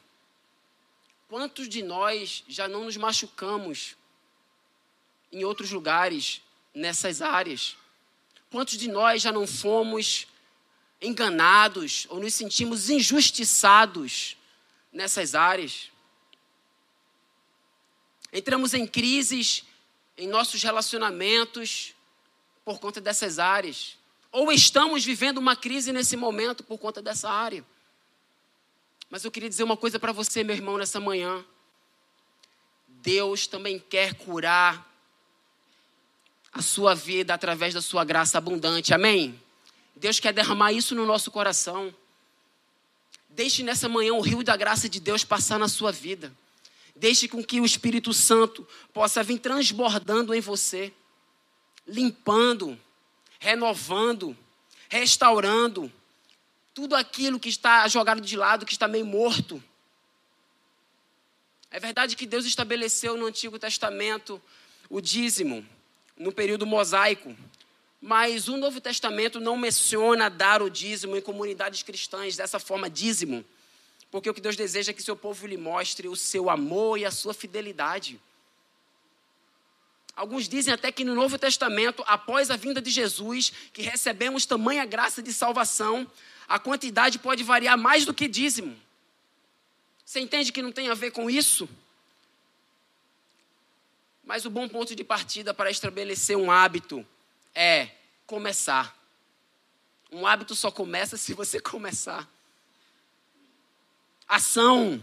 Quantos 1.28 1.68
de 1.68 1.82
nós 1.82 2.44
já 2.48 2.68
não 2.68 2.84
nos 2.84 2.96
machucamos 2.96 3.96
em 5.32 5.44
outros 5.44 5.70
lugares, 5.70 6.40
nessas 6.74 7.20
áreas? 7.20 7.76
Quantos 8.50 8.76
de 8.76 8.88
nós 8.88 9.22
já 9.22 9.32
não 9.32 9.46
fomos 9.46 10.26
enganados 11.00 12.06
ou 12.08 12.20
nos 12.20 12.34
sentimos 12.34 12.88
injustiçados 12.88 14.36
nessas 14.92 15.34
áreas. 15.34 15.90
Entramos 18.32 18.74
em 18.74 18.86
crises 18.86 19.64
em 20.16 20.26
nossos 20.26 20.62
relacionamentos 20.62 21.94
por 22.64 22.78
conta 22.80 23.00
dessas 23.00 23.38
áreas. 23.38 23.96
Ou 24.32 24.50
estamos 24.50 25.04
vivendo 25.04 25.38
uma 25.38 25.54
crise 25.54 25.92
nesse 25.92 26.16
momento 26.16 26.64
por 26.64 26.78
conta 26.78 27.00
dessa 27.00 27.30
área. 27.30 27.64
Mas 29.16 29.24
eu 29.24 29.31
queria 29.31 29.48
dizer 29.48 29.62
uma 29.62 29.79
coisa 29.79 29.98
para 29.98 30.12
você, 30.12 30.44
meu 30.44 30.55
irmão, 30.55 30.76
nessa 30.76 31.00
manhã. 31.00 31.42
Deus 32.87 33.46
também 33.46 33.79
quer 33.79 34.12
curar 34.12 34.94
a 36.52 36.61
sua 36.61 36.94
vida 36.94 37.33
através 37.33 37.72
da 37.72 37.81
sua 37.81 38.05
graça 38.05 38.37
abundante. 38.37 38.92
Amém? 38.92 39.40
Deus 39.94 40.20
quer 40.20 40.35
derramar 40.35 40.72
isso 40.72 40.94
no 40.94 41.07
nosso 41.07 41.31
coração. 41.31 41.94
Deixe 43.31 43.62
nessa 43.62 43.88
manhã 43.88 44.12
o 44.12 44.20
rio 44.20 44.42
da 44.42 44.55
graça 44.55 44.87
de 44.87 45.00
Deus 45.00 45.24
passar 45.24 45.59
na 45.59 45.66
sua 45.66 45.90
vida. 45.90 46.31
Deixe 46.94 47.26
com 47.26 47.42
que 47.42 47.59
o 47.59 47.64
Espírito 47.64 48.12
Santo 48.12 48.68
possa 48.92 49.22
vir 49.22 49.38
transbordando 49.38 50.35
em 50.35 50.42
você, 50.42 50.92
limpando, 51.88 52.79
renovando, 53.40 54.37
restaurando 54.90 55.90
tudo 56.76 56.94
aquilo 56.94 57.40
que 57.40 57.48
está 57.48 57.88
jogado 57.88 58.20
de 58.20 58.36
lado, 58.36 58.66
que 58.66 58.72
está 58.72 58.86
meio 58.86 59.06
morto. 59.06 59.64
É 61.70 61.80
verdade 61.80 62.14
que 62.14 62.26
Deus 62.26 62.44
estabeleceu 62.44 63.16
no 63.16 63.24
Antigo 63.24 63.58
Testamento 63.58 64.38
o 64.90 65.00
dízimo, 65.00 65.66
no 66.18 66.30
período 66.30 66.66
mosaico. 66.66 67.34
Mas 67.98 68.46
o 68.46 68.58
Novo 68.58 68.78
Testamento 68.78 69.40
não 69.40 69.56
menciona 69.56 70.28
dar 70.28 70.60
o 70.60 70.68
dízimo 70.68 71.16
em 71.16 71.22
comunidades 71.22 71.82
cristãs 71.82 72.36
dessa 72.36 72.58
forma, 72.58 72.90
dízimo. 72.90 73.42
Porque 74.10 74.28
o 74.28 74.34
que 74.34 74.40
Deus 74.42 74.54
deseja 74.54 74.90
é 74.90 74.94
que 74.94 75.02
seu 75.02 75.16
povo 75.16 75.46
lhe 75.46 75.56
mostre 75.56 76.08
o 76.08 76.14
seu 76.14 76.50
amor 76.50 76.98
e 76.98 77.06
a 77.06 77.10
sua 77.10 77.32
fidelidade. 77.32 78.20
Alguns 80.16 80.48
dizem 80.48 80.72
até 80.72 80.90
que 80.90 81.05
no 81.05 81.14
Novo 81.14 81.38
Testamento, 81.38 82.02
após 82.07 82.50
a 82.50 82.57
vinda 82.57 82.81
de 82.81 82.90
Jesus, 82.90 83.52
que 83.70 83.83
recebemos 83.83 84.46
tamanha 84.46 84.87
graça 84.87 85.22
de 85.22 85.31
salvação, 85.31 86.11
a 86.48 86.59
quantidade 86.59 87.18
pode 87.18 87.44
variar 87.44 87.76
mais 87.76 88.07
do 88.07 88.14
que 88.14 88.26
dízimo. 88.26 88.74
Você 90.02 90.18
entende 90.18 90.52
que 90.52 90.62
não 90.62 90.72
tem 90.72 90.88
a 90.88 90.94
ver 90.94 91.11
com 91.11 91.29
isso? 91.29 91.68
Mas 94.24 94.46
o 94.46 94.50
bom 94.50 94.66
ponto 94.66 94.96
de 94.96 95.05
partida 95.05 95.52
para 95.52 95.70
estabelecer 95.70 96.37
um 96.37 96.50
hábito 96.50 97.07
é 97.55 97.90
começar. 98.26 98.96
Um 100.11 100.26
hábito 100.26 100.55
só 100.55 100.70
começa 100.70 101.18
se 101.18 101.35
você 101.35 101.61
começar. 101.61 102.26
Ação. 104.26 105.02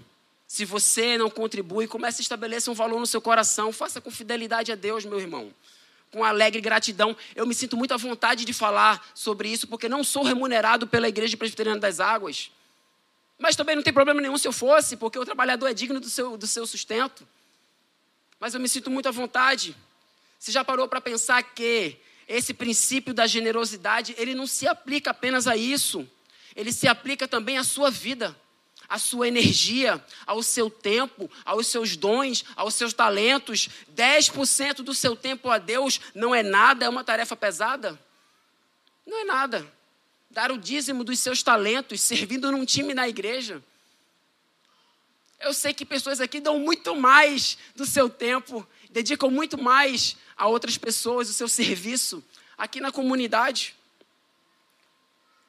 Se 0.54 0.66
você 0.66 1.18
não 1.18 1.32
contribui, 1.32 1.88
comece 1.88 2.22
a 2.22 2.26
estabelecer 2.26 2.72
um 2.72 2.76
valor 2.76 3.00
no 3.00 3.08
seu 3.08 3.20
coração. 3.20 3.74
Faça 3.74 4.00
com 4.00 4.12
fidelidade 4.12 4.72
a 4.72 4.76
Deus, 4.76 5.04
meu 5.04 5.20
irmão. 5.20 5.52
Com 6.12 6.24
alegre 6.24 6.62
gratidão. 6.62 7.18
Eu 7.36 7.48
me 7.48 7.56
sinto 7.56 7.76
muito 7.76 7.92
à 7.92 7.98
vontade 7.98 8.46
de 8.46 8.54
falar 8.54 9.04
sobre 9.16 9.50
isso, 9.50 9.66
porque 9.66 9.90
não 9.90 10.04
sou 10.04 10.22
remunerado 10.22 10.86
pela 10.86 11.10
Igreja 11.10 11.36
Presbiteriana 11.36 11.80
das 11.80 12.00
Águas. 12.00 12.52
Mas 13.40 13.56
também 13.56 13.76
não 13.76 13.82
tem 13.82 13.92
problema 13.92 14.22
nenhum 14.22 14.38
se 14.38 14.48
eu 14.48 14.52
fosse, 14.52 14.96
porque 14.96 15.18
o 15.18 15.26
trabalhador 15.26 15.66
é 15.66 15.74
digno 15.74 16.00
do 16.00 16.08
seu, 16.08 16.38
do 16.38 16.46
seu 16.46 16.68
sustento. 16.68 17.28
Mas 18.40 18.54
eu 18.54 18.60
me 18.60 18.70
sinto 18.70 18.92
muito 18.92 19.10
à 19.10 19.12
vontade. 19.12 19.76
Você 20.38 20.52
já 20.52 20.64
parou 20.64 20.88
para 20.88 21.02
pensar 21.02 21.42
que 21.42 21.98
esse 22.28 22.54
princípio 22.54 23.12
da 23.12 23.26
generosidade, 23.26 24.14
ele 24.20 24.36
não 24.36 24.46
se 24.46 24.68
aplica 24.68 25.10
apenas 25.10 25.48
a 25.48 25.58
isso. 25.58 26.08
Ele 26.56 26.72
se 26.72 26.88
aplica 26.88 27.28
também 27.28 27.58
à 27.58 27.64
sua 27.64 27.90
vida, 27.90 28.38
à 28.94 29.00
sua 29.00 29.28
energia, 29.28 30.00
ao 30.24 30.44
seu 30.44 30.70
tempo, 30.70 31.28
aos 31.44 31.66
seus 31.66 31.98
dons, 31.98 32.46
aos 32.56 32.76
seus 32.76 32.94
talentos. 32.94 33.68
10% 33.96 34.84
do 34.84 34.94
seu 34.94 35.16
tempo 35.16 35.50
a 35.50 35.58
Deus 35.58 36.00
não 36.14 36.36
é 36.36 36.44
nada, 36.44 36.86
é 36.86 36.90
uma 36.90 37.04
tarefa 37.04 37.36
pesada? 37.36 38.00
Não 39.04 39.22
é 39.22 39.24
nada. 39.24 39.68
Dar 40.30 40.52
o 40.52 40.60
dízimo 40.60 41.04
dos 41.04 41.18
seus 41.18 41.42
talentos, 41.42 42.02
servindo 42.02 42.52
num 42.52 42.64
time 42.66 42.94
na 42.94 43.10
igreja. 43.10 43.64
Eu 45.40 45.56
sei 45.56 45.74
que 45.74 45.86
pessoas 45.86 46.22
aqui 46.22 46.40
dão 46.40 46.60
muito 46.60 46.96
mais 46.96 47.58
do 47.76 47.88
seu 47.88 48.08
tempo, 48.08 48.64
dedicam 48.92 49.32
muito 49.32 49.60
mais 49.60 50.16
a 50.38 50.48
outras 50.48 50.78
pessoas 50.78 51.32
o 51.32 51.34
seu 51.34 51.48
serviço 51.48 52.24
aqui 52.56 52.80
na 52.80 52.92
comunidade. 52.92 53.76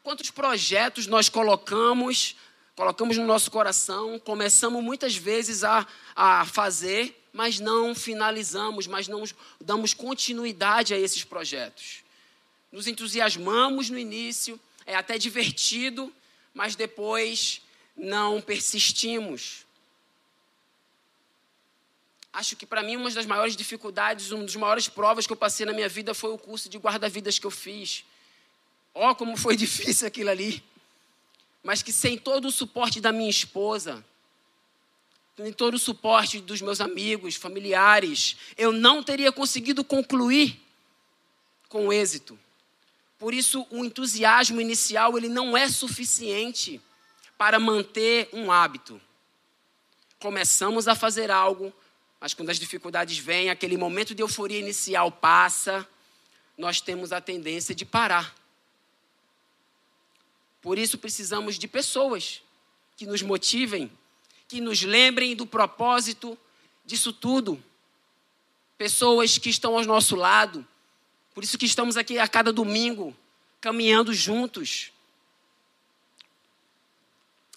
Quantos 0.02 0.30
projetos 0.30 1.06
nós 1.06 1.28
colocamos, 1.28 2.36
colocamos 2.76 3.16
no 3.16 3.24
nosso 3.24 3.50
coração, 3.50 4.18
começamos 4.18 4.82
muitas 4.82 5.16
vezes 5.16 5.62
a, 5.62 5.86
a 6.14 6.44
fazer, 6.44 7.24
mas 7.32 7.60
não 7.60 7.94
finalizamos, 7.94 8.86
mas 8.86 9.08
não 9.08 9.24
damos 9.60 9.94
continuidade 9.94 10.92
a 10.92 10.98
esses 10.98 11.24
projetos. 11.24 12.02
Nos 12.72 12.86
entusiasmamos 12.86 13.90
no 13.90 13.98
início, 13.98 14.58
é 14.84 14.96
até 14.96 15.18
divertido, 15.18 16.12
mas 16.52 16.74
depois 16.74 17.62
não 17.96 18.40
persistimos. 18.40 19.64
Acho 22.32 22.56
que 22.56 22.66
para 22.66 22.82
mim 22.82 22.96
uma 22.96 23.10
das 23.10 23.26
maiores 23.26 23.56
dificuldades, 23.56 24.32
uma 24.32 24.42
das 24.42 24.56
maiores 24.56 24.88
provas 24.88 25.24
que 25.24 25.32
eu 25.32 25.36
passei 25.36 25.64
na 25.64 25.72
minha 25.72 25.88
vida 25.88 26.12
foi 26.12 26.32
o 26.32 26.38
curso 26.38 26.68
de 26.68 26.78
guarda-vidas 26.78 27.38
que 27.38 27.46
eu 27.46 27.50
fiz. 27.50 28.04
Ó, 28.92 29.10
oh, 29.10 29.14
como 29.14 29.36
foi 29.36 29.54
difícil 29.56 30.08
aquilo 30.08 30.30
ali. 30.30 30.62
Mas 31.64 31.82
que 31.82 31.92
sem 31.92 32.16
todo 32.16 32.46
o 32.46 32.52
suporte 32.52 33.00
da 33.00 33.10
minha 33.10 33.30
esposa, 33.30 34.04
sem 35.36 35.52
todo 35.52 35.74
o 35.74 35.78
suporte 35.78 36.38
dos 36.40 36.60
meus 36.60 36.80
amigos, 36.80 37.34
familiares, 37.34 38.36
eu 38.56 38.70
não 38.70 39.02
teria 39.02 39.32
conseguido 39.32 39.82
concluir 39.82 40.60
com 41.68 41.92
êxito. 41.92 42.38
Por 43.18 43.32
isso, 43.32 43.66
o 43.70 43.84
entusiasmo 43.84 44.60
inicial 44.60 45.16
ele 45.16 45.28
não 45.28 45.56
é 45.56 45.68
suficiente 45.68 46.80
para 47.36 47.58
manter 47.58 48.28
um 48.32 48.52
hábito. 48.52 49.00
Começamos 50.18 50.86
a 50.86 50.94
fazer 50.94 51.30
algo, 51.30 51.72
mas 52.20 52.34
quando 52.34 52.50
as 52.50 52.58
dificuldades 52.58 53.18
vêm, 53.18 53.50
aquele 53.50 53.76
momento 53.76 54.14
de 54.14 54.22
euforia 54.22 54.58
inicial 54.58 55.10
passa, 55.10 55.88
nós 56.56 56.80
temos 56.80 57.12
a 57.12 57.20
tendência 57.20 57.74
de 57.74 57.84
parar. 57.84 58.34
Por 60.64 60.78
isso 60.78 60.96
precisamos 60.96 61.58
de 61.58 61.68
pessoas 61.68 62.40
que 62.96 63.04
nos 63.04 63.20
motivem, 63.20 63.92
que 64.48 64.62
nos 64.62 64.82
lembrem 64.82 65.36
do 65.36 65.44
propósito 65.44 66.38
disso 66.86 67.12
tudo. 67.12 67.62
Pessoas 68.78 69.36
que 69.36 69.50
estão 69.50 69.76
ao 69.76 69.84
nosso 69.84 70.16
lado. 70.16 70.66
Por 71.34 71.44
isso 71.44 71.58
que 71.58 71.66
estamos 71.66 71.98
aqui 71.98 72.18
a 72.18 72.26
cada 72.26 72.50
domingo, 72.50 73.14
caminhando 73.60 74.14
juntos. 74.14 74.90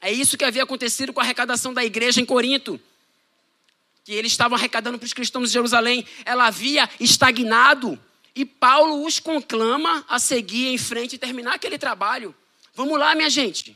É 0.01 0.11
isso 0.11 0.37
que 0.37 0.43
havia 0.43 0.63
acontecido 0.63 1.13
com 1.13 1.21
a 1.21 1.23
arrecadação 1.23 1.73
da 1.73 1.85
igreja 1.85 2.19
em 2.19 2.25
Corinto 2.25 2.77
que 4.03 4.11
eles 4.11 4.33
estavam 4.33 4.57
arrecadando 4.57 4.97
para 4.97 5.05
os 5.05 5.13
cristãos 5.13 5.47
de 5.47 5.53
Jerusalém, 5.53 6.05
ela 6.25 6.47
havia 6.47 6.89
estagnado. 6.99 7.97
E 8.35 8.43
Paulo 8.43 9.05
os 9.05 9.17
conclama 9.17 10.05
a 10.09 10.19
seguir 10.19 10.67
em 10.67 10.77
frente 10.77 11.15
e 11.15 11.17
terminar 11.17 11.55
aquele 11.55 11.77
trabalho. 11.77 12.35
Vamos 12.77 12.99
lá, 12.99 13.15
minha 13.15 13.27
gente. 13.27 13.75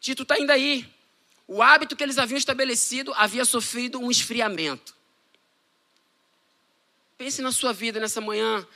Tito 0.00 0.24
está 0.24 0.36
indo 0.36 0.50
aí. 0.50 0.84
O 1.46 1.62
hábito 1.62 1.94
que 1.94 2.02
eles 2.02 2.18
haviam 2.18 2.36
estabelecido 2.36 3.14
havia 3.14 3.44
sofrido 3.44 4.00
um 4.00 4.10
esfriamento. 4.10 4.96
Pense 7.16 7.40
na 7.40 7.52
sua 7.52 7.72
vida 7.72 8.00
nessa 8.00 8.20
manhã. 8.20 8.66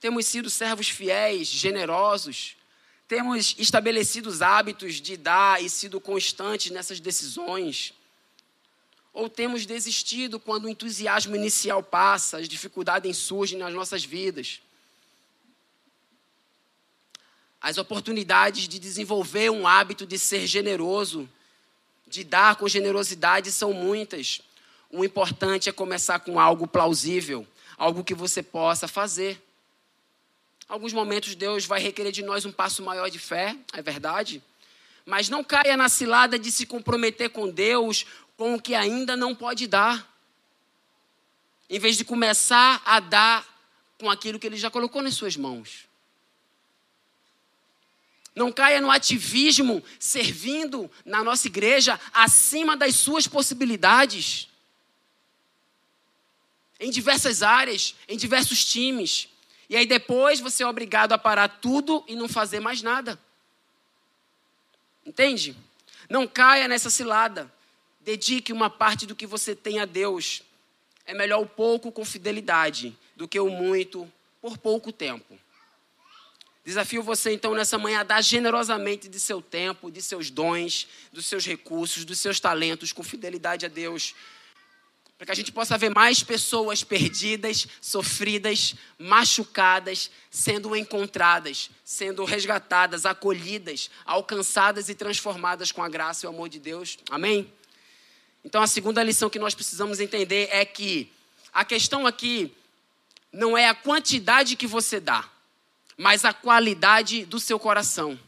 Temos 0.00 0.24
sido 0.26 0.48
servos 0.48 0.88
fiéis, 0.88 1.48
generosos. 1.48 2.54
Temos 3.08 3.56
estabelecido 3.58 4.28
os 4.28 4.40
hábitos 4.40 5.00
de 5.00 5.16
dar 5.16 5.60
e 5.60 5.68
sido 5.68 6.00
constantes 6.00 6.70
nessas 6.70 7.00
decisões. 7.00 7.92
Ou 9.12 9.28
temos 9.28 9.66
desistido 9.66 10.38
quando 10.38 10.66
o 10.66 10.68
entusiasmo 10.68 11.34
inicial 11.34 11.82
passa, 11.82 12.38
as 12.38 12.48
dificuldades 12.48 13.16
surgem 13.16 13.58
nas 13.58 13.74
nossas 13.74 14.04
vidas? 14.04 14.60
As 17.60 17.76
oportunidades 17.76 18.66
de 18.66 18.78
desenvolver 18.78 19.50
um 19.50 19.66
hábito 19.66 20.06
de 20.06 20.18
ser 20.18 20.46
generoso, 20.46 21.28
de 22.06 22.24
dar 22.24 22.56
com 22.56 22.66
generosidade, 22.66 23.52
são 23.52 23.72
muitas. 23.72 24.40
O 24.90 25.04
importante 25.04 25.68
é 25.68 25.72
começar 25.72 26.20
com 26.20 26.40
algo 26.40 26.66
plausível, 26.66 27.46
algo 27.76 28.02
que 28.02 28.14
você 28.14 28.42
possa 28.42 28.88
fazer. 28.88 29.40
Alguns 30.68 30.92
momentos 30.92 31.34
Deus 31.34 31.66
vai 31.66 31.80
requerer 31.80 32.12
de 32.12 32.22
nós 32.22 32.44
um 32.44 32.52
passo 32.52 32.82
maior 32.82 33.10
de 33.10 33.18
fé, 33.18 33.56
é 33.72 33.82
verdade. 33.82 34.42
Mas 35.04 35.28
não 35.28 35.44
caia 35.44 35.76
na 35.76 35.88
cilada 35.88 36.38
de 36.38 36.50
se 36.50 36.64
comprometer 36.64 37.30
com 37.30 37.48
Deus 37.48 38.06
com 38.36 38.54
o 38.54 38.60
que 38.60 38.74
ainda 38.74 39.16
não 39.16 39.34
pode 39.34 39.66
dar. 39.66 40.08
Em 41.68 41.78
vez 41.78 41.96
de 41.96 42.04
começar 42.04 42.80
a 42.86 43.00
dar 43.00 43.46
com 43.98 44.08
aquilo 44.08 44.38
que 44.38 44.46
ele 44.46 44.56
já 44.56 44.70
colocou 44.70 45.02
nas 45.02 45.14
suas 45.14 45.36
mãos. 45.36 45.90
Não 48.40 48.50
caia 48.50 48.80
no 48.80 48.90
ativismo 48.90 49.84
servindo 49.98 50.90
na 51.04 51.22
nossa 51.22 51.46
igreja 51.46 52.00
acima 52.10 52.74
das 52.74 52.96
suas 52.96 53.26
possibilidades. 53.26 54.48
Em 56.80 56.90
diversas 56.90 57.42
áreas, 57.42 57.94
em 58.08 58.16
diversos 58.16 58.64
times. 58.64 59.28
E 59.68 59.76
aí 59.76 59.84
depois 59.84 60.40
você 60.40 60.62
é 60.62 60.66
obrigado 60.66 61.12
a 61.12 61.18
parar 61.18 61.48
tudo 61.48 62.02
e 62.08 62.16
não 62.16 62.30
fazer 62.30 62.60
mais 62.60 62.80
nada. 62.80 63.20
Entende? 65.04 65.54
Não 66.08 66.26
caia 66.26 66.66
nessa 66.66 66.88
cilada. 66.88 67.52
Dedique 68.00 68.54
uma 68.54 68.70
parte 68.70 69.04
do 69.04 69.14
que 69.14 69.26
você 69.26 69.54
tem 69.54 69.80
a 69.80 69.84
Deus. 69.84 70.42
É 71.04 71.12
melhor 71.12 71.42
o 71.42 71.46
pouco 71.46 71.92
com 71.92 72.06
fidelidade 72.06 72.96
do 73.14 73.28
que 73.28 73.38
o 73.38 73.50
muito 73.50 74.10
por 74.40 74.56
pouco 74.56 74.90
tempo. 74.90 75.38
Desafio 76.64 77.02
você 77.02 77.32
então 77.32 77.54
nessa 77.54 77.78
manhã 77.78 78.00
a 78.00 78.04
dar 78.04 78.20
generosamente 78.20 79.08
de 79.08 79.18
seu 79.18 79.40
tempo, 79.40 79.90
de 79.90 80.02
seus 80.02 80.30
dons, 80.30 80.86
dos 81.12 81.26
seus 81.26 81.46
recursos, 81.46 82.04
dos 82.04 82.18
seus 82.18 82.38
talentos, 82.38 82.92
com 82.92 83.02
fidelidade 83.02 83.64
a 83.64 83.68
Deus, 83.68 84.14
para 85.16 85.26
que 85.26 85.32
a 85.32 85.34
gente 85.34 85.52
possa 85.52 85.76
ver 85.76 85.90
mais 85.90 86.22
pessoas 86.22 86.82
perdidas, 86.82 87.66
sofridas, 87.80 88.74
machucadas, 88.98 90.10
sendo 90.30 90.74
encontradas, 90.74 91.70
sendo 91.84 92.24
resgatadas, 92.24 93.04
acolhidas, 93.04 93.90
alcançadas 94.04 94.88
e 94.88 94.94
transformadas 94.94 95.72
com 95.72 95.82
a 95.82 95.88
graça 95.88 96.24
e 96.24 96.26
o 96.26 96.30
amor 96.30 96.48
de 96.48 96.58
Deus. 96.58 96.98
Amém? 97.10 97.52
Então, 98.44 98.62
a 98.62 98.66
segunda 98.66 99.02
lição 99.02 99.28
que 99.28 99.38
nós 99.38 99.54
precisamos 99.54 100.00
entender 100.00 100.48
é 100.50 100.64
que 100.64 101.12
a 101.52 101.64
questão 101.64 102.06
aqui 102.06 102.54
não 103.32 103.56
é 103.56 103.68
a 103.68 103.74
quantidade 103.74 104.56
que 104.56 104.66
você 104.66 104.98
dá, 104.98 105.29
mas 106.00 106.24
a 106.24 106.32
qualidade 106.32 107.26
do 107.26 107.38
seu 107.38 107.60
coração. 107.60 108.18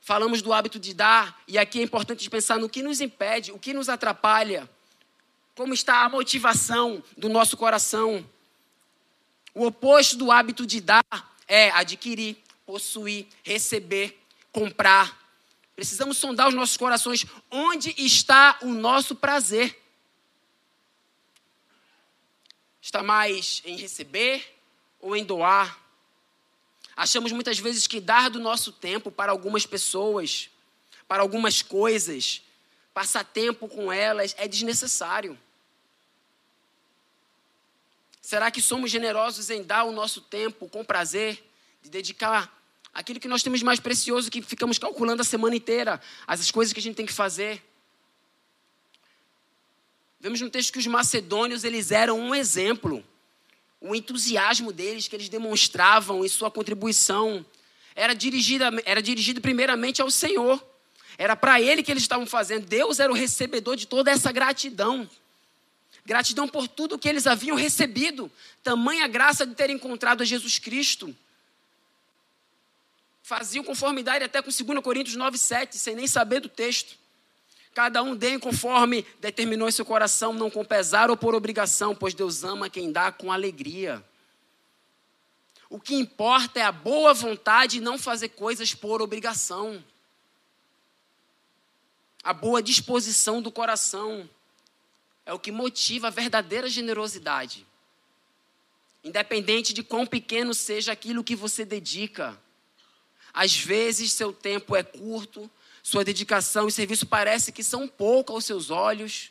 Falamos 0.00 0.40
do 0.40 0.52
hábito 0.52 0.78
de 0.78 0.94
dar, 0.94 1.42
e 1.48 1.58
aqui 1.58 1.80
é 1.80 1.82
importante 1.82 2.30
pensar 2.30 2.60
no 2.60 2.68
que 2.68 2.80
nos 2.80 3.00
impede, 3.00 3.50
o 3.50 3.58
que 3.58 3.74
nos 3.74 3.88
atrapalha, 3.88 4.70
como 5.56 5.74
está 5.74 6.04
a 6.04 6.08
motivação 6.08 7.02
do 7.18 7.28
nosso 7.28 7.56
coração. 7.56 8.24
O 9.52 9.66
oposto 9.66 10.16
do 10.16 10.30
hábito 10.30 10.64
de 10.64 10.80
dar 10.80 11.04
é 11.48 11.70
adquirir, 11.70 12.36
possuir, 12.64 13.26
receber, 13.42 14.22
comprar, 14.52 15.26
Precisamos 15.74 16.16
sondar 16.16 16.48
os 16.48 16.54
nossos 16.54 16.78
corações. 16.78 17.26
Onde 17.50 17.94
está 17.98 18.58
o 18.62 18.68
nosso 18.68 19.14
prazer? 19.14 19.78
Está 22.80 23.02
mais 23.02 23.60
em 23.66 23.76
receber 23.76 24.55
ou 25.06 25.16
em 25.16 25.24
doar? 25.24 25.78
Achamos 26.96 27.30
muitas 27.30 27.58
vezes 27.58 27.86
que 27.86 28.00
dar 28.00 28.28
do 28.28 28.40
nosso 28.40 28.72
tempo 28.72 29.10
para 29.10 29.30
algumas 29.30 29.64
pessoas, 29.64 30.50
para 31.06 31.22
algumas 31.22 31.62
coisas, 31.62 32.42
passar 32.92 33.22
tempo 33.22 33.68
com 33.68 33.92
elas 33.92 34.34
é 34.36 34.48
desnecessário. 34.48 35.38
Será 38.20 38.50
que 38.50 38.60
somos 38.60 38.90
generosos 38.90 39.48
em 39.50 39.62
dar 39.62 39.84
o 39.84 39.92
nosso 39.92 40.20
tempo 40.20 40.68
com 40.68 40.84
prazer, 40.84 41.48
de 41.82 41.88
dedicar 41.88 42.52
aquilo 42.92 43.20
que 43.20 43.28
nós 43.28 43.44
temos 43.44 43.62
mais 43.62 43.78
precioso, 43.78 44.30
que 44.30 44.42
ficamos 44.42 44.78
calculando 44.78 45.22
a 45.22 45.24
semana 45.24 45.54
inteira, 45.54 46.00
as 46.26 46.50
coisas 46.50 46.72
que 46.72 46.80
a 46.80 46.82
gente 46.82 46.96
tem 46.96 47.06
que 47.06 47.12
fazer? 47.12 47.62
Vemos 50.18 50.40
no 50.40 50.50
texto 50.50 50.72
que 50.72 50.80
os 50.80 50.86
macedônios 50.88 51.62
eles 51.62 51.92
eram 51.92 52.18
um 52.18 52.34
exemplo. 52.34 53.04
O 53.80 53.94
entusiasmo 53.94 54.72
deles 54.72 55.06
que 55.06 55.16
eles 55.16 55.28
demonstravam 55.28 56.24
em 56.24 56.28
sua 56.28 56.50
contribuição 56.50 57.44
era 57.94 58.14
dirigido, 58.14 58.64
era 58.84 59.02
dirigido 59.02 59.40
primeiramente 59.40 60.02
ao 60.02 60.10
Senhor. 60.10 60.62
Era 61.18 61.34
para 61.34 61.60
Ele 61.60 61.82
que 61.82 61.90
eles 61.90 62.02
estavam 62.02 62.26
fazendo. 62.26 62.66
Deus 62.66 62.98
era 63.00 63.10
o 63.10 63.14
recebedor 63.14 63.76
de 63.76 63.86
toda 63.86 64.10
essa 64.10 64.30
gratidão. 64.30 65.08
Gratidão 66.04 66.46
por 66.46 66.68
tudo 66.68 66.98
que 66.98 67.08
eles 67.08 67.26
haviam 67.26 67.56
recebido. 67.56 68.30
Tamanha 68.62 69.08
graça 69.08 69.46
de 69.46 69.54
ter 69.54 69.70
encontrado 69.70 70.22
a 70.22 70.24
Jesus 70.24 70.58
Cristo. 70.58 71.14
Faziam 73.22 73.64
conformidade 73.64 74.24
até 74.24 74.40
com 74.40 74.50
2 74.50 74.80
Coríntios 74.84 75.16
9, 75.16 75.36
7, 75.36 75.76
sem 75.76 75.96
nem 75.96 76.06
saber 76.06 76.40
do 76.40 76.48
texto. 76.48 76.96
Cada 77.76 78.02
um 78.02 78.16
dê 78.16 78.38
conforme 78.38 79.04
determinou 79.20 79.68
em 79.68 79.70
seu 79.70 79.84
coração, 79.84 80.32
não 80.32 80.50
com 80.50 80.64
pesar 80.64 81.10
ou 81.10 81.16
por 81.16 81.34
obrigação, 81.34 81.94
pois 81.94 82.14
Deus 82.14 82.42
ama 82.42 82.70
quem 82.70 82.90
dá 82.90 83.12
com 83.12 83.30
alegria. 83.30 84.02
O 85.68 85.78
que 85.78 85.94
importa 85.94 86.58
é 86.58 86.62
a 86.62 86.72
boa 86.72 87.12
vontade 87.12 87.76
e 87.76 87.80
não 87.82 87.98
fazer 87.98 88.30
coisas 88.30 88.72
por 88.72 89.02
obrigação. 89.02 89.84
A 92.24 92.32
boa 92.32 92.62
disposição 92.62 93.42
do 93.42 93.52
coração 93.52 94.26
é 95.26 95.34
o 95.34 95.38
que 95.38 95.52
motiva 95.52 96.06
a 96.06 96.10
verdadeira 96.10 96.70
generosidade. 96.70 97.66
Independente 99.04 99.74
de 99.74 99.82
quão 99.82 100.06
pequeno 100.06 100.54
seja 100.54 100.92
aquilo 100.92 101.22
que 101.22 101.36
você 101.36 101.62
dedica. 101.62 102.40
Às 103.34 103.54
vezes 103.54 104.12
seu 104.12 104.32
tempo 104.32 104.74
é 104.74 104.82
curto, 104.82 105.50
sua 105.86 106.02
dedicação 106.02 106.66
e 106.66 106.72
serviço 106.72 107.06
parece 107.06 107.52
que 107.52 107.62
são 107.62 107.86
pouco 107.86 108.32
aos 108.32 108.44
seus 108.44 108.70
olhos. 108.70 109.30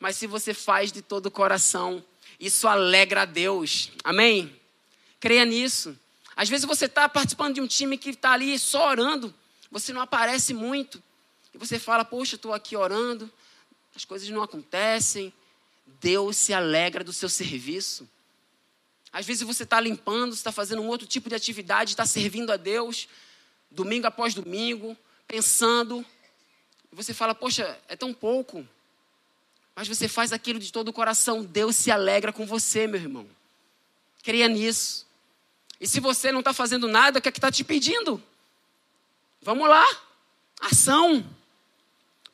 Mas 0.00 0.16
se 0.16 0.26
você 0.26 0.52
faz 0.52 0.90
de 0.90 1.02
todo 1.02 1.26
o 1.26 1.30
coração, 1.30 2.04
isso 2.40 2.66
alegra 2.66 3.22
a 3.22 3.24
Deus. 3.24 3.92
Amém? 4.02 4.60
Creia 5.20 5.44
nisso. 5.44 5.96
Às 6.34 6.48
vezes 6.48 6.66
você 6.66 6.86
está 6.86 7.08
participando 7.08 7.54
de 7.54 7.60
um 7.60 7.66
time 7.68 7.96
que 7.96 8.10
está 8.10 8.32
ali 8.32 8.58
só 8.58 8.88
orando, 8.88 9.32
você 9.70 9.92
não 9.92 10.00
aparece 10.00 10.52
muito. 10.52 11.00
E 11.54 11.58
você 11.58 11.78
fala, 11.78 12.04
poxa, 12.04 12.34
estou 12.34 12.52
aqui 12.52 12.76
orando, 12.76 13.30
as 13.94 14.04
coisas 14.04 14.28
não 14.30 14.42
acontecem. 14.42 15.32
Deus 16.00 16.36
se 16.36 16.52
alegra 16.52 17.04
do 17.04 17.12
seu 17.12 17.28
serviço. 17.28 18.10
Às 19.12 19.24
vezes 19.24 19.44
você 19.44 19.62
está 19.62 19.78
limpando, 19.78 20.32
está 20.32 20.50
fazendo 20.50 20.82
um 20.82 20.88
outro 20.88 21.06
tipo 21.06 21.28
de 21.28 21.36
atividade, 21.36 21.92
está 21.92 22.04
servindo 22.04 22.50
a 22.50 22.56
Deus, 22.56 23.06
domingo 23.74 24.06
após 24.06 24.34
domingo, 24.34 24.96
pensando. 25.26 26.04
Você 26.92 27.12
fala, 27.12 27.34
poxa, 27.34 27.78
é 27.88 27.96
tão 27.96 28.14
pouco. 28.14 28.66
Mas 29.74 29.88
você 29.88 30.06
faz 30.06 30.32
aquilo 30.32 30.58
de 30.58 30.72
todo 30.72 30.88
o 30.88 30.92
coração. 30.92 31.42
Deus 31.42 31.74
se 31.76 31.90
alegra 31.90 32.32
com 32.32 32.46
você, 32.46 32.86
meu 32.86 33.00
irmão. 33.00 33.26
Creia 34.22 34.48
nisso. 34.48 35.06
E 35.80 35.86
se 35.86 36.00
você 36.00 36.30
não 36.30 36.38
está 36.38 36.52
fazendo 36.52 36.86
nada, 36.86 37.18
o 37.18 37.22
que 37.22 37.28
é 37.28 37.32
que 37.32 37.38
está 37.38 37.50
te 37.50 37.64
pedindo? 37.64 38.22
Vamos 39.42 39.68
lá. 39.68 39.84
Ação. 40.60 41.24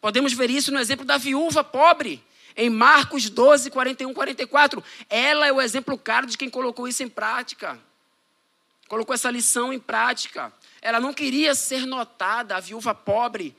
Podemos 0.00 0.32
ver 0.32 0.50
isso 0.50 0.70
no 0.70 0.78
exemplo 0.78 1.04
da 1.04 1.16
viúva 1.16 1.64
pobre, 1.64 2.22
em 2.56 2.70
Marcos 2.70 3.28
12, 3.28 3.70
41, 3.70 4.12
44. 4.12 4.84
Ela 5.08 5.46
é 5.46 5.52
o 5.52 5.60
exemplo 5.60 5.96
claro 5.98 6.26
de 6.26 6.38
quem 6.38 6.48
colocou 6.48 6.86
isso 6.86 7.02
em 7.02 7.08
prática. 7.08 7.78
Colocou 8.88 9.14
essa 9.14 9.30
lição 9.30 9.72
em 9.72 9.78
prática. 9.78 10.52
Ela 10.82 11.00
não 11.00 11.12
queria 11.12 11.54
ser 11.54 11.86
notada, 11.86 12.56
a 12.56 12.60
viúva 12.60 12.94
pobre, 12.94 13.54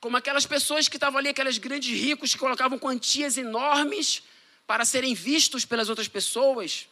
como 0.00 0.16
aquelas 0.16 0.46
pessoas 0.46 0.88
que 0.88 0.96
estavam 0.96 1.18
ali, 1.18 1.28
aqueles 1.28 1.58
grandes 1.58 1.98
ricos 1.98 2.32
que 2.32 2.38
colocavam 2.38 2.78
quantias 2.78 3.36
enormes 3.36 4.22
para 4.66 4.84
serem 4.84 5.14
vistos 5.14 5.64
pelas 5.64 5.88
outras 5.88 6.08
pessoas. 6.08 6.88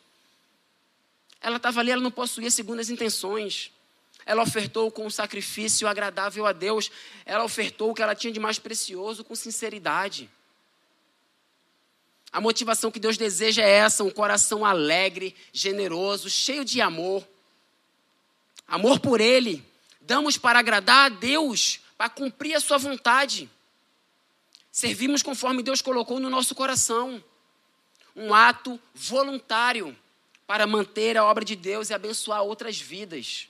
Ela 1.41 1.57
estava 1.57 1.81
ali, 1.81 1.91
ela 1.91 2.03
não 2.03 2.11
possuía 2.11 2.51
segundas 2.51 2.91
intenções. 2.91 3.71
Ela 4.27 4.43
ofertou 4.43 4.91
com 4.91 5.07
um 5.07 5.11
sacrifício 5.11 5.89
agradável 5.89 6.45
a 6.45 6.53
Deus. 6.53 6.91
Ela 7.25 7.45
ofertou 7.45 7.91
o 7.91 7.95
que 7.95 8.03
ela 8.03 8.15
tinha 8.15 8.33
de 8.33 8.39
mais 8.39 8.59
precioso 8.59 9.25
com 9.25 9.35
sinceridade. 9.35 10.29
A 12.31 12.41
motivação 12.41 12.91
que 12.91 13.01
Deus 13.01 13.17
deseja 13.17 13.63
é 13.63 13.71
essa: 13.71 14.05
um 14.05 14.11
coração 14.11 14.67
alegre, 14.67 15.35
generoso, 15.53 16.29
cheio 16.29 16.65
de 16.65 16.81
amor. 16.81 17.27
Amor 18.69 19.01
por 19.01 19.19
Ele. 19.19 19.65
Damos 20.03 20.37
para 20.37 20.59
agradar 20.59 21.07
a 21.07 21.09
Deus, 21.09 21.81
para 21.97 22.11
cumprir 22.11 22.55
a 22.55 22.61
Sua 22.61 22.77
vontade. 22.77 23.51
Servimos 24.71 25.23
conforme 25.23 25.63
Deus 25.63 25.81
colocou 25.81 26.21
no 26.21 26.29
nosso 26.29 26.55
coração. 26.55 27.25
Um 28.15 28.35
ato 28.35 28.79
voluntário 28.95 29.97
para 30.47 30.67
manter 30.67 31.17
a 31.17 31.25
obra 31.25 31.45
de 31.45 31.57
Deus 31.57 31.89
e 31.89 31.95
abençoar 31.95 32.43
outras 32.43 32.79
vidas. 32.79 33.49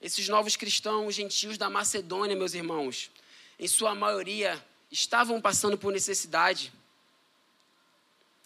Esses 0.00 0.28
novos 0.28 0.56
cristãos 0.56 1.14
gentios 1.14 1.58
da 1.58 1.68
Macedônia, 1.68 2.36
meus 2.36 2.54
irmãos, 2.54 3.10
em 3.58 3.68
sua 3.68 3.94
maioria, 3.94 4.64
estavam 4.90 5.40
passando 5.40 5.76
por 5.76 5.92
necessidade. 5.92 6.72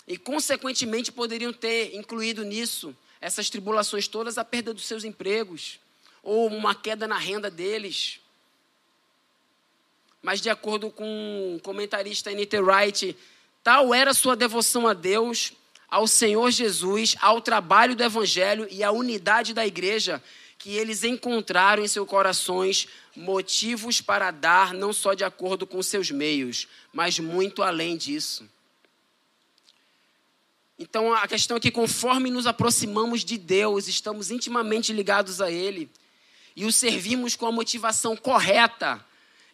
E, 0.06 0.18
consequentemente, 0.18 1.12
poderiam 1.12 1.52
ter 1.52 1.94
incluído 1.94 2.44
nisso 2.44 2.96
essas 3.24 3.48
tribulações 3.48 4.06
todas 4.06 4.36
a 4.36 4.44
perda 4.44 4.74
dos 4.74 4.84
seus 4.84 5.02
empregos, 5.02 5.80
ou 6.22 6.46
uma 6.48 6.74
queda 6.74 7.08
na 7.08 7.16
renda 7.16 7.50
deles. 7.50 8.20
Mas, 10.20 10.42
de 10.42 10.50
acordo 10.50 10.90
com 10.90 11.56
o 11.56 11.60
comentarista 11.60 12.28
Anita 12.28 12.60
Wright, 12.60 13.16
tal 13.62 13.94
era 13.94 14.12
sua 14.12 14.36
devoção 14.36 14.86
a 14.86 14.92
Deus, 14.92 15.54
ao 15.88 16.06
Senhor 16.06 16.50
Jesus, 16.50 17.16
ao 17.18 17.40
trabalho 17.40 17.96
do 17.96 18.04
Evangelho 18.04 18.68
e 18.70 18.84
à 18.84 18.92
unidade 18.92 19.54
da 19.54 19.66
igreja, 19.66 20.22
que 20.58 20.76
eles 20.76 21.02
encontraram 21.02 21.82
em 21.82 21.88
seus 21.88 22.06
corações 22.06 22.88
motivos 23.16 24.02
para 24.02 24.30
dar, 24.30 24.74
não 24.74 24.92
só 24.92 25.14
de 25.14 25.24
acordo 25.24 25.66
com 25.66 25.82
seus 25.82 26.10
meios, 26.10 26.68
mas 26.92 27.18
muito 27.18 27.62
além 27.62 27.96
disso. 27.96 28.46
Então 30.78 31.12
a 31.14 31.26
questão 31.28 31.56
é 31.56 31.60
que, 31.60 31.70
conforme 31.70 32.30
nos 32.30 32.46
aproximamos 32.46 33.24
de 33.24 33.38
Deus, 33.38 33.86
estamos 33.86 34.30
intimamente 34.30 34.92
ligados 34.92 35.40
a 35.40 35.50
Ele 35.50 35.90
e 36.56 36.64
o 36.64 36.72
servimos 36.72 37.36
com 37.36 37.46
a 37.46 37.52
motivação 37.52 38.16
correta 38.16 39.04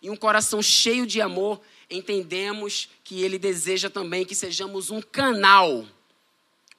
e 0.03 0.09
um 0.11 0.17
coração 0.17 0.63
cheio 0.63 1.07
de 1.07 1.21
amor, 1.21 1.61
entendemos 1.91 2.89
que 3.05 3.23
Ele 3.23 3.39
deseja 3.39 3.91
também 3.91 4.25
que 4.25 4.35
sejamos 4.35 4.91
um 4.91 5.01
canal 5.01 5.87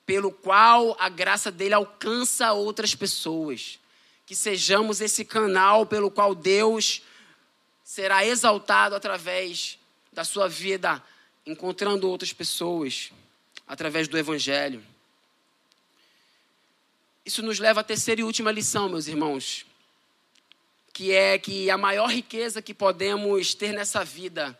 pelo 0.05 0.31
qual 0.31 0.95
a 0.99 1.07
graça 1.07 1.51
dele 1.51 1.73
alcança 1.73 2.51
outras 2.53 2.95
pessoas. 2.95 3.79
Que 4.25 4.35
sejamos 4.35 5.01
esse 5.01 5.23
canal 5.23 5.85
pelo 5.85 6.09
qual 6.09 6.33
Deus 6.33 7.03
será 7.83 8.25
exaltado 8.25 8.95
através 8.95 9.77
da 10.11 10.23
sua 10.23 10.47
vida, 10.47 11.03
encontrando 11.45 12.09
outras 12.09 12.33
pessoas, 12.33 13.11
através 13.71 14.09
do 14.09 14.17
Evangelho. 14.17 14.83
Isso 17.25 17.41
nos 17.41 17.57
leva 17.57 17.79
à 17.79 17.83
terceira 17.85 18.19
e 18.19 18.23
última 18.25 18.51
lição, 18.51 18.89
meus 18.89 19.07
irmãos, 19.07 19.65
que 20.91 21.13
é 21.13 21.39
que 21.39 21.71
a 21.71 21.77
maior 21.77 22.07
riqueza 22.07 22.61
que 22.61 22.73
podemos 22.73 23.53
ter 23.55 23.71
nessa 23.71 24.03
vida 24.03 24.59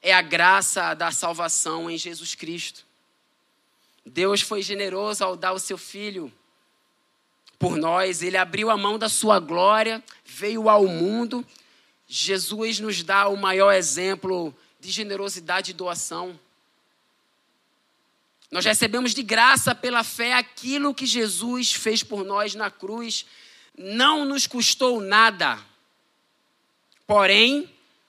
é 0.00 0.14
a 0.14 0.22
graça 0.22 0.94
da 0.94 1.10
salvação 1.10 1.90
em 1.90 1.98
Jesus 1.98 2.34
Cristo. 2.34 2.86
Deus 4.06 4.40
foi 4.40 4.62
generoso 4.62 5.22
ao 5.22 5.36
dar 5.36 5.52
o 5.52 5.58
seu 5.58 5.76
Filho 5.76 6.32
por 7.58 7.76
nós, 7.76 8.22
ele 8.22 8.38
abriu 8.38 8.70
a 8.70 8.78
mão 8.78 8.98
da 8.98 9.10
sua 9.10 9.38
glória, 9.38 10.02
veio 10.24 10.70
ao 10.70 10.86
mundo. 10.86 11.46
Jesus 12.08 12.80
nos 12.80 13.02
dá 13.02 13.28
o 13.28 13.36
maior 13.36 13.72
exemplo 13.72 14.56
de 14.80 14.90
generosidade 14.90 15.72
e 15.72 15.74
doação. 15.74 16.40
Nós 18.52 18.66
recebemos 18.66 19.14
de 19.14 19.22
graça 19.22 19.74
pela 19.74 20.04
fé 20.04 20.34
aquilo 20.34 20.94
que 20.94 21.06
Jesus 21.06 21.72
fez 21.72 22.02
por 22.02 22.22
nós 22.22 22.54
na 22.54 22.70
cruz. 22.70 23.24
Não 23.78 24.26
nos 24.26 24.46
custou 24.46 25.00
nada. 25.00 25.58
Porém, 27.06 27.66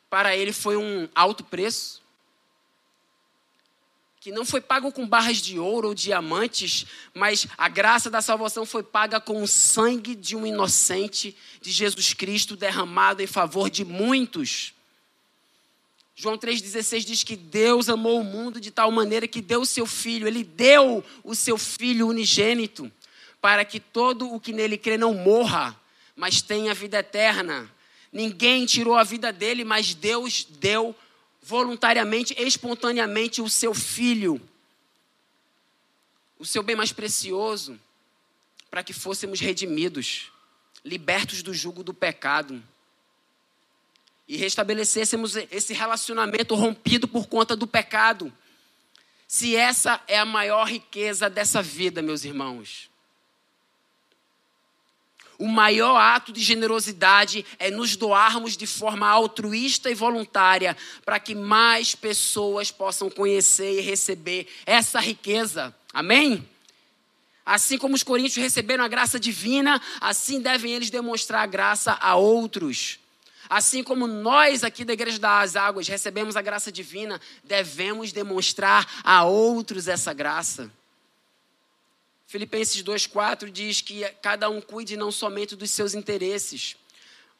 para 0.10 0.36
ele 0.36 0.52
foi 0.52 0.76
um 0.76 1.08
alto 1.16 1.46
preço, 1.46 2.04
que 4.20 4.34
não 4.34 4.44
foi 4.44 4.60
pago 4.60 4.92
com 4.92 5.08
barras 5.08 5.38
de 5.38 5.58
ouro 5.58 5.88
ou 5.90 5.94
diamantes, 5.96 6.86
mas 7.14 7.48
a 7.58 7.70
graça 7.70 8.10
da 8.10 8.22
salvação 8.22 8.66
foi 8.66 8.84
paga 8.84 9.22
com 9.22 9.42
o 9.42 9.48
sangue 9.48 10.14
de 10.14 10.36
um 10.36 10.46
inocente, 10.46 11.38
de 11.62 11.72
Jesus 11.72 12.14
Cristo, 12.14 12.58
derramado 12.58 13.22
em 13.22 13.28
favor 13.28 13.70
de 13.70 13.86
muitos. 13.86 14.73
João 16.16 16.38
3,16 16.38 17.06
diz 17.06 17.24
que 17.24 17.36
Deus 17.36 17.90
amou 17.90 18.20
o 18.20 18.24
mundo 18.24 18.62
de 18.62 18.70
tal 18.70 18.92
maneira 18.92 19.28
que 19.28 19.42
deu 19.42 19.62
o 19.62 19.66
seu 19.66 19.86
filho, 19.86 20.28
ele 20.28 20.44
deu 20.44 21.04
o 21.24 21.34
seu 21.34 21.58
filho 21.58 22.08
unigênito, 22.08 22.92
para 23.42 23.66
que 23.66 23.80
todo 23.80 24.32
o 24.32 24.40
que 24.40 24.54
nele 24.54 24.78
crê 24.78 24.98
não 24.98 25.14
morra, 25.14 25.80
mas 26.16 26.42
tenha 26.42 26.74
vida 26.74 27.00
eterna. 27.00 27.70
Ninguém 28.12 28.66
tirou 28.66 28.96
a 28.96 29.04
vida 29.04 29.34
dele, 29.34 29.64
mas 29.64 29.96
Deus 29.96 30.46
deu 30.48 30.96
voluntariamente, 31.42 32.36
espontaneamente 32.38 33.42
o 33.42 33.50
seu 33.50 33.74
filho, 33.74 34.40
o 36.38 36.46
seu 36.46 36.62
bem 36.62 36.76
mais 36.76 36.94
precioso, 36.94 37.78
para 38.70 38.84
que 38.84 38.94
fôssemos 38.94 39.40
redimidos, 39.40 40.32
libertos 40.86 41.42
do 41.42 41.54
jugo 41.54 41.84
do 41.84 41.94
pecado 41.94 42.64
e 44.28 44.38
restabelecêssemos 44.38 45.36
esse 45.36 45.74
relacionamento 45.74 46.56
rompido 46.56 47.08
por 47.08 47.28
conta 47.28 47.56
do 47.56 47.68
pecado. 47.68 48.32
Se 49.28 49.56
essa 49.56 50.02
é 50.08 50.18
a 50.18 50.26
maior 50.26 50.68
riqueza 50.68 51.30
dessa 51.30 51.62
vida, 51.62 52.02
meus 52.02 52.24
irmãos, 52.24 52.90
o 55.38 55.48
maior 55.48 55.98
ato 55.98 56.32
de 56.32 56.42
generosidade 56.42 57.46
é 57.58 57.70
nos 57.72 57.96
doarmos 57.96 58.56
de 58.56 58.68
forma 58.68 59.08
altruísta 59.08 59.90
e 59.90 59.96
voluntária 59.96 60.78
para 61.04 61.20
que 61.20 61.36
mais 61.36 61.96
pessoas 61.96 62.72
possam 62.72 63.10
conhecer 63.10 63.80
e 63.80 63.82
receber 63.82 64.48
essa 64.66 65.00
riqueza. 65.00 65.76
Amém? 65.92 66.48
Assim 67.46 67.78
como 67.78 67.96
os 67.96 68.04
coríntios 68.04 68.38
receberam 68.38 68.86
a 68.86 68.88
graça 68.88 69.20
divina, 69.20 69.82
assim 70.00 70.40
devem 70.40 70.72
eles 70.72 70.90
demonstrar 70.90 71.42
a 71.42 71.48
graça 71.48 71.98
a 72.00 72.16
outros. 72.16 73.00
Assim 73.50 73.84
como 73.84 74.08
nós 74.08 74.64
aqui 74.64 74.86
da 74.86 74.94
Igreja 74.94 75.20
das 75.20 75.56
Águas 75.56 75.88
recebemos 75.88 76.36
a 76.36 76.42
graça 76.42 76.72
divina, 76.72 77.20
devemos 77.44 78.12
demonstrar 78.12 79.02
a 79.04 79.26
outros 79.26 79.88
essa 79.88 80.14
graça. 80.14 80.72
Filipenses 82.26 82.84
2,4 82.84 83.52
diz 83.52 83.82
que 83.82 84.04
cada 84.22 84.50
um 84.50 84.60
cuide 84.60 84.98
não 84.98 85.12
somente 85.12 85.56
dos 85.56 85.70
seus 85.70 85.94
interesses, 85.94 86.76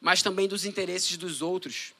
mas 0.00 0.22
também 0.22 0.46
dos 0.46 0.64
interesses 0.64 1.16
dos 1.16 1.42
outros. 1.42 1.92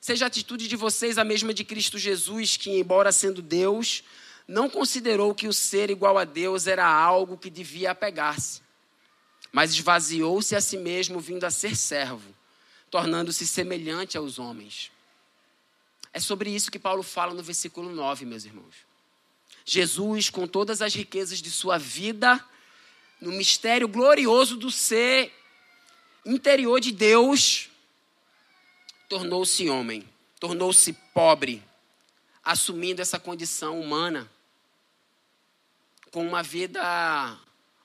Seja 0.00 0.24
a 0.24 0.28
atitude 0.28 0.66
de 0.66 0.74
vocês 0.74 1.18
a 1.18 1.24
mesma 1.24 1.54
de 1.54 1.62
Cristo 1.62 1.98
Jesus, 1.98 2.56
que, 2.56 2.70
embora 2.70 3.12
sendo 3.12 3.40
Deus, 3.40 4.02
não 4.48 4.68
considerou 4.68 5.34
que 5.34 5.46
o 5.46 5.52
ser 5.52 5.90
igual 5.90 6.18
a 6.18 6.24
Deus 6.24 6.66
era 6.66 6.84
algo 6.84 7.38
que 7.38 7.48
devia 7.48 7.92
apegar-se, 7.92 8.60
mas 9.52 9.70
esvaziou-se 9.72 10.56
a 10.56 10.60
si 10.60 10.76
mesmo, 10.76 11.20
vindo 11.20 11.44
a 11.44 11.50
ser 11.50 11.76
servo, 11.76 12.34
tornando-se 12.92 13.46
semelhante 13.46 14.18
aos 14.18 14.38
homens. 14.38 14.92
É 16.12 16.20
sobre 16.20 16.50
isso 16.50 16.70
que 16.70 16.78
Paulo 16.78 17.02
fala 17.02 17.32
no 17.32 17.42
versículo 17.42 17.90
9, 17.90 18.26
meus 18.26 18.44
irmãos. 18.44 18.74
Jesus, 19.64 20.28
com 20.28 20.46
todas 20.46 20.82
as 20.82 20.94
riquezas 20.94 21.40
de 21.40 21.50
sua 21.50 21.78
vida, 21.78 22.38
no 23.18 23.32
mistério 23.32 23.88
glorioso 23.88 24.58
do 24.58 24.70
ser 24.70 25.32
interior 26.26 26.80
de 26.80 26.92
Deus, 26.92 27.70
tornou-se 29.08 29.70
homem, 29.70 30.06
tornou-se 30.38 30.92
pobre, 31.14 31.64
assumindo 32.44 33.00
essa 33.00 33.18
condição 33.18 33.80
humana, 33.80 34.30
com 36.10 36.28
uma 36.28 36.42
vida 36.42 37.38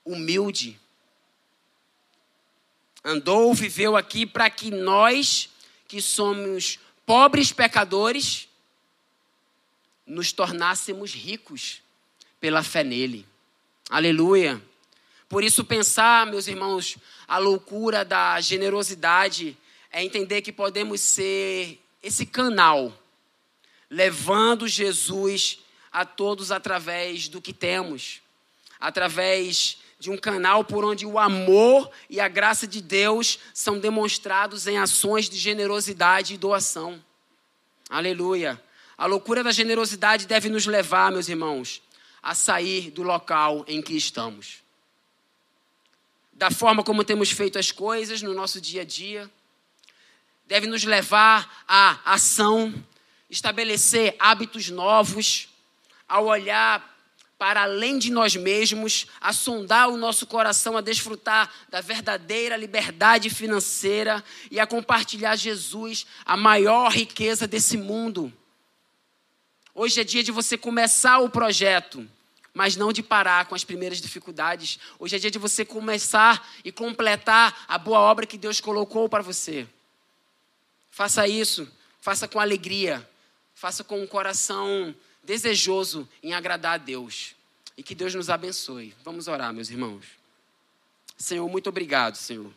humilde. 0.03 0.77
Andou, 3.09 3.53
viveu 3.53 3.95
aqui 3.95 4.25
para 4.25 4.49
que 4.49 4.69
nós, 4.69 5.49
que 5.87 6.01
somos 6.01 6.77
pobres 7.05 7.53
pecadores, 7.53 8.49
nos 10.05 10.33
tornássemos 10.33 11.13
ricos 11.13 11.81
pela 12.37 12.61
fé 12.61 12.83
nele. 12.83 13.25
Aleluia. 13.89 14.61
Por 15.29 15.41
isso, 15.41 15.63
pensar, 15.63 16.25
meus 16.25 16.49
irmãos, 16.49 16.97
a 17.25 17.37
loucura 17.37 18.03
da 18.03 18.41
generosidade 18.41 19.57
é 19.89 20.03
entender 20.03 20.41
que 20.41 20.51
podemos 20.51 20.99
ser 20.99 21.81
esse 22.03 22.25
canal, 22.25 22.93
levando 23.89 24.67
Jesus 24.67 25.59
a 25.93 26.03
todos 26.03 26.51
através 26.51 27.29
do 27.29 27.41
que 27.41 27.53
temos, 27.53 28.21
através 28.77 29.77
de 29.99 30.11
um 30.11 30.17
canal 30.17 30.63
por 30.63 30.85
onde 30.85 31.05
o 31.05 31.17
amor 31.17 31.89
e 32.09 32.19
a 32.19 32.27
graça 32.27 32.67
de 32.67 32.81
Deus 32.81 33.39
são 33.53 33.79
demonstrados 33.79 34.67
em 34.67 34.77
ações 34.77 35.29
de 35.29 35.37
generosidade 35.37 36.33
e 36.33 36.37
doação. 36.37 37.03
Aleluia. 37.89 38.61
A 38.97 39.05
loucura 39.05 39.43
da 39.43 39.51
generosidade 39.51 40.27
deve 40.27 40.49
nos 40.49 40.65
levar, 40.65 41.11
meus 41.11 41.29
irmãos, 41.29 41.81
a 42.21 42.35
sair 42.35 42.91
do 42.91 43.03
local 43.03 43.63
em 43.67 43.81
que 43.81 43.95
estamos. 43.95 44.63
Da 46.33 46.51
forma 46.51 46.83
como 46.83 47.03
temos 47.03 47.31
feito 47.31 47.57
as 47.57 47.71
coisas 47.71 48.21
no 48.21 48.33
nosso 48.33 48.61
dia 48.61 48.81
a 48.81 48.85
dia, 48.85 49.29
deve 50.45 50.67
nos 50.67 50.83
levar 50.83 51.63
à 51.67 52.13
ação, 52.13 52.73
estabelecer 53.29 54.15
hábitos 54.19 54.69
novos, 54.69 55.49
ao 56.07 56.25
olhar 56.25 56.96
para 57.37 57.61
além 57.63 57.99
de 57.99 58.09
nós 58.09 58.35
mesmos, 58.35 59.05
a 59.21 59.31
sondar 59.31 59.89
o 59.89 59.97
nosso 59.97 60.25
coração, 60.25 60.75
a 60.75 60.81
desfrutar 60.81 61.51
da 61.69 61.81
verdadeira 61.81 62.57
liberdade 62.57 63.29
financeira 63.29 64.23
e 64.49 64.59
a 64.59 64.65
compartilhar 64.65 65.35
Jesus, 65.35 66.07
a 66.25 66.35
maior 66.35 66.91
riqueza 66.91 67.47
desse 67.47 67.77
mundo. 67.77 68.33
Hoje 69.73 70.01
é 70.01 70.03
dia 70.03 70.23
de 70.23 70.31
você 70.31 70.57
começar 70.57 71.19
o 71.19 71.29
projeto, 71.29 72.07
mas 72.55 72.75
não 72.75 72.91
de 72.91 73.03
parar 73.03 73.45
com 73.45 73.53
as 73.53 73.63
primeiras 73.63 74.01
dificuldades. 74.01 74.79
Hoje 74.97 75.15
é 75.15 75.19
dia 75.19 75.29
de 75.29 75.37
você 75.37 75.63
começar 75.63 76.49
e 76.65 76.71
completar 76.71 77.65
a 77.67 77.77
boa 77.77 77.99
obra 77.99 78.25
que 78.25 78.39
Deus 78.39 78.59
colocou 78.59 79.07
para 79.07 79.21
você. 79.21 79.67
Faça 80.89 81.27
isso, 81.27 81.71
faça 82.01 82.27
com 82.27 82.39
alegria, 82.39 83.07
faça 83.53 83.83
com 83.83 84.01
um 84.01 84.07
coração 84.07 84.95
desejoso 85.27 86.07
em 86.23 86.33
agradar 86.33 86.75
a 86.75 86.77
Deus. 86.77 87.35
E 87.75 87.83
que 87.83 87.93
Deus 87.93 88.15
nos 88.15 88.29
abençoe. 88.29 88.95
Vamos 89.03 89.27
orar, 89.27 89.53
meus 89.53 89.69
irmãos. 89.69 90.05
Senhor, 91.17 91.47
muito 91.49 91.67
obrigado, 91.67 92.15
Senhor. 92.15 92.49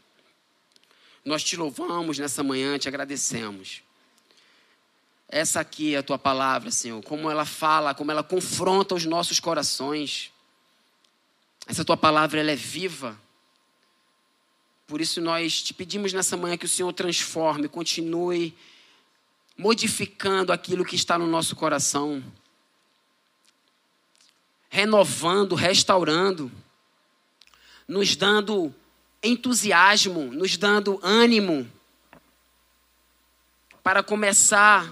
Nós 1.25 1.43
te 1.43 1.57
louvamos 1.57 2.17
nessa 2.17 2.45
manhã, 2.45 2.79
te 2.79 2.87
agradecemos. 2.87 3.83
Essa 5.29 5.59
aqui 5.61 5.97
é 5.97 5.99
a 5.99 6.03
tua 6.03 6.19
palavra, 6.19 6.71
Senhor, 6.71 7.03
como 7.03 7.29
ela 7.29 7.45
fala, 7.45 7.93
como 7.93 8.13
ela 8.13 8.23
confronta 8.23 8.95
os 8.95 9.05
nossos 9.05 9.41
corações. 9.41 10.31
Essa 11.67 11.85
tua 11.85 11.97
palavra 11.97 12.39
ela 12.39 12.53
é 12.53 12.57
viva. 12.57 13.21
Por 14.87 15.01
isso 15.01 15.21
nós 15.21 15.61
te 15.61 15.75
pedimos 15.75 16.13
nessa 16.13 16.37
manhã 16.37 16.57
que 16.57 16.67
o 16.67 16.69
Senhor 16.69 16.93
transforme, 16.93 17.69
continue 17.69 18.57
modificando 19.59 20.53
aquilo 20.53 20.85
que 20.85 20.97
está 20.97 21.19
no 21.19 21.27
nosso 21.27 21.55
coração, 21.55 22.25
renovando, 24.71 25.55
restaurando, 25.55 26.51
nos 27.87 28.17
dando 28.17 28.75
entusiasmo, 29.23 30.33
nos 30.33 30.57
dando 30.57 30.99
ânimo 31.03 31.71
para 33.83 34.03
começar 34.03 34.91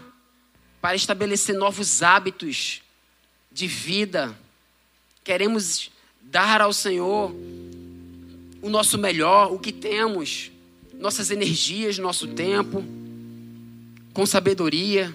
para 0.80 0.94
estabelecer 0.94 1.56
novos 1.56 2.02
hábitos 2.02 2.82
de 3.50 3.66
vida. 3.66 4.38
Queremos 5.24 5.90
dar 6.22 6.60
ao 6.60 6.72
Senhor 6.72 7.34
o 8.60 8.68
nosso 8.68 8.98
melhor, 8.98 9.52
o 9.52 9.58
que 9.58 9.72
temos, 9.72 10.50
nossas 10.94 11.30
energias, 11.30 11.98
nosso 11.98 12.28
tempo, 12.28 12.84
com 14.12 14.26
sabedoria, 14.26 15.14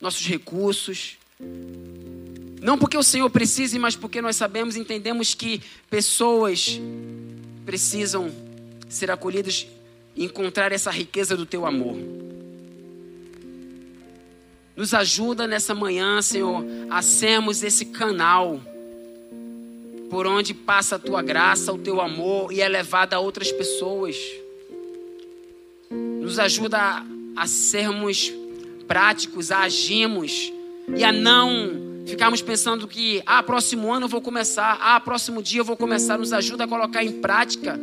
nossos 0.00 0.26
recursos. 0.26 1.16
Não 2.62 2.78
porque 2.78 2.96
o 2.96 3.02
Senhor 3.02 3.28
precise, 3.28 3.76
mas 3.76 3.96
porque 3.96 4.22
nós 4.22 4.36
sabemos, 4.36 4.76
entendemos 4.76 5.34
que 5.34 5.60
pessoas 5.90 6.80
precisam 7.66 8.30
ser 8.88 9.10
acolhidas 9.10 9.66
e 10.14 10.24
encontrar 10.24 10.70
essa 10.70 10.88
riqueza 10.88 11.36
do 11.36 11.44
teu 11.44 11.66
amor. 11.66 11.96
Nos 14.76 14.94
ajuda 14.94 15.44
nessa 15.48 15.74
manhã, 15.74 16.22
Senhor, 16.22 16.64
a 16.88 17.02
sermos 17.02 17.64
esse 17.64 17.86
canal 17.86 18.60
por 20.08 20.24
onde 20.24 20.54
passa 20.54 20.96
a 20.96 20.98
tua 21.00 21.20
graça, 21.20 21.72
o 21.72 21.78
teu 21.78 22.00
amor 22.00 22.52
e 22.52 22.60
é 22.60 22.68
levada 22.68 23.16
a 23.16 23.18
outras 23.18 23.50
pessoas. 23.50 24.16
Nos 25.90 26.38
ajuda 26.38 27.04
a 27.34 27.46
sermos 27.48 28.32
práticos, 28.86 29.50
a 29.50 29.62
agirmos 29.62 30.52
e 30.96 31.02
a 31.02 31.10
não 31.10 31.91
ficarmos 32.06 32.42
pensando 32.42 32.86
que, 32.88 33.22
ah, 33.24 33.42
próximo 33.42 33.92
ano 33.92 34.06
eu 34.06 34.08
vou 34.08 34.20
começar, 34.20 34.78
ah, 34.80 35.00
próximo 35.00 35.42
dia 35.42 35.60
eu 35.60 35.64
vou 35.64 35.76
começar. 35.76 36.18
Nos 36.18 36.32
ajuda 36.32 36.64
a 36.64 36.68
colocar 36.68 37.04
em 37.04 37.12
prática 37.20 37.78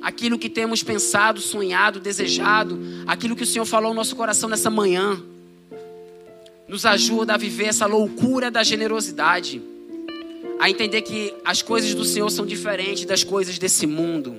aquilo 0.00 0.38
que 0.38 0.48
temos 0.48 0.82
pensado, 0.82 1.40
sonhado, 1.40 1.98
desejado, 1.98 2.78
aquilo 3.06 3.34
que 3.34 3.42
o 3.42 3.46
Senhor 3.46 3.64
falou 3.64 3.90
no 3.90 3.96
nosso 3.96 4.14
coração 4.14 4.48
nessa 4.48 4.70
manhã. 4.70 5.20
Nos 6.68 6.84
ajuda 6.84 7.34
a 7.34 7.36
viver 7.36 7.66
essa 7.66 7.86
loucura 7.86 8.50
da 8.50 8.62
generosidade, 8.62 9.62
a 10.58 10.70
entender 10.70 11.02
que 11.02 11.34
as 11.44 11.62
coisas 11.62 11.94
do 11.94 12.04
Senhor 12.04 12.30
são 12.30 12.46
diferentes 12.46 13.04
das 13.04 13.22
coisas 13.22 13.58
desse 13.58 13.86
mundo, 13.86 14.36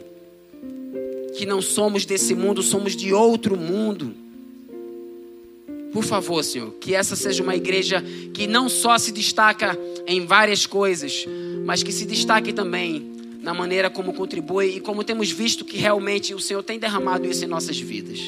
que 1.38 1.46
não 1.46 1.62
somos 1.62 2.06
desse 2.06 2.34
mundo, 2.34 2.62
somos 2.64 2.96
de 2.96 3.14
outro 3.14 3.56
mundo. 3.56 4.16
Por 5.92 6.04
favor, 6.04 6.44
Senhor, 6.44 6.72
que 6.80 6.94
essa 6.94 7.16
seja 7.16 7.42
uma 7.42 7.56
igreja 7.56 8.04
que 8.34 8.46
não 8.48 8.70
só 8.70 8.98
se 8.98 9.12
destaca 9.12 9.78
em 10.06 10.26
várias 10.26 10.66
coisas, 10.66 11.26
mas 11.66 11.84
que 11.84 11.92
se 11.92 12.06
destaque 12.06 12.54
também 12.54 13.18
na 13.42 13.54
maneira 13.54 13.90
como 13.90 14.14
contribui 14.14 14.76
e 14.76 14.80
como 14.80 15.04
temos 15.04 15.32
visto 15.32 15.64
que 15.64 15.78
realmente 15.78 16.34
o 16.34 16.40
Senhor 16.40 16.62
tem 16.64 16.78
derramado 16.78 17.26
isso 17.26 17.46
em 17.46 17.48
nossas 17.48 17.80
vidas. 17.80 18.20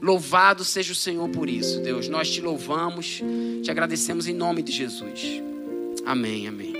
Louvado 0.00 0.64
seja 0.64 0.92
o 0.92 0.96
Senhor 0.96 1.28
por 1.28 1.48
isso, 1.48 1.80
Deus. 1.80 2.08
Nós 2.08 2.30
te 2.30 2.40
louvamos, 2.40 3.22
te 3.62 3.70
agradecemos 3.70 4.26
em 4.26 4.34
nome 4.34 4.62
de 4.62 4.72
Jesus. 4.72 5.42
Amém, 6.06 6.48
amém. 6.48 6.79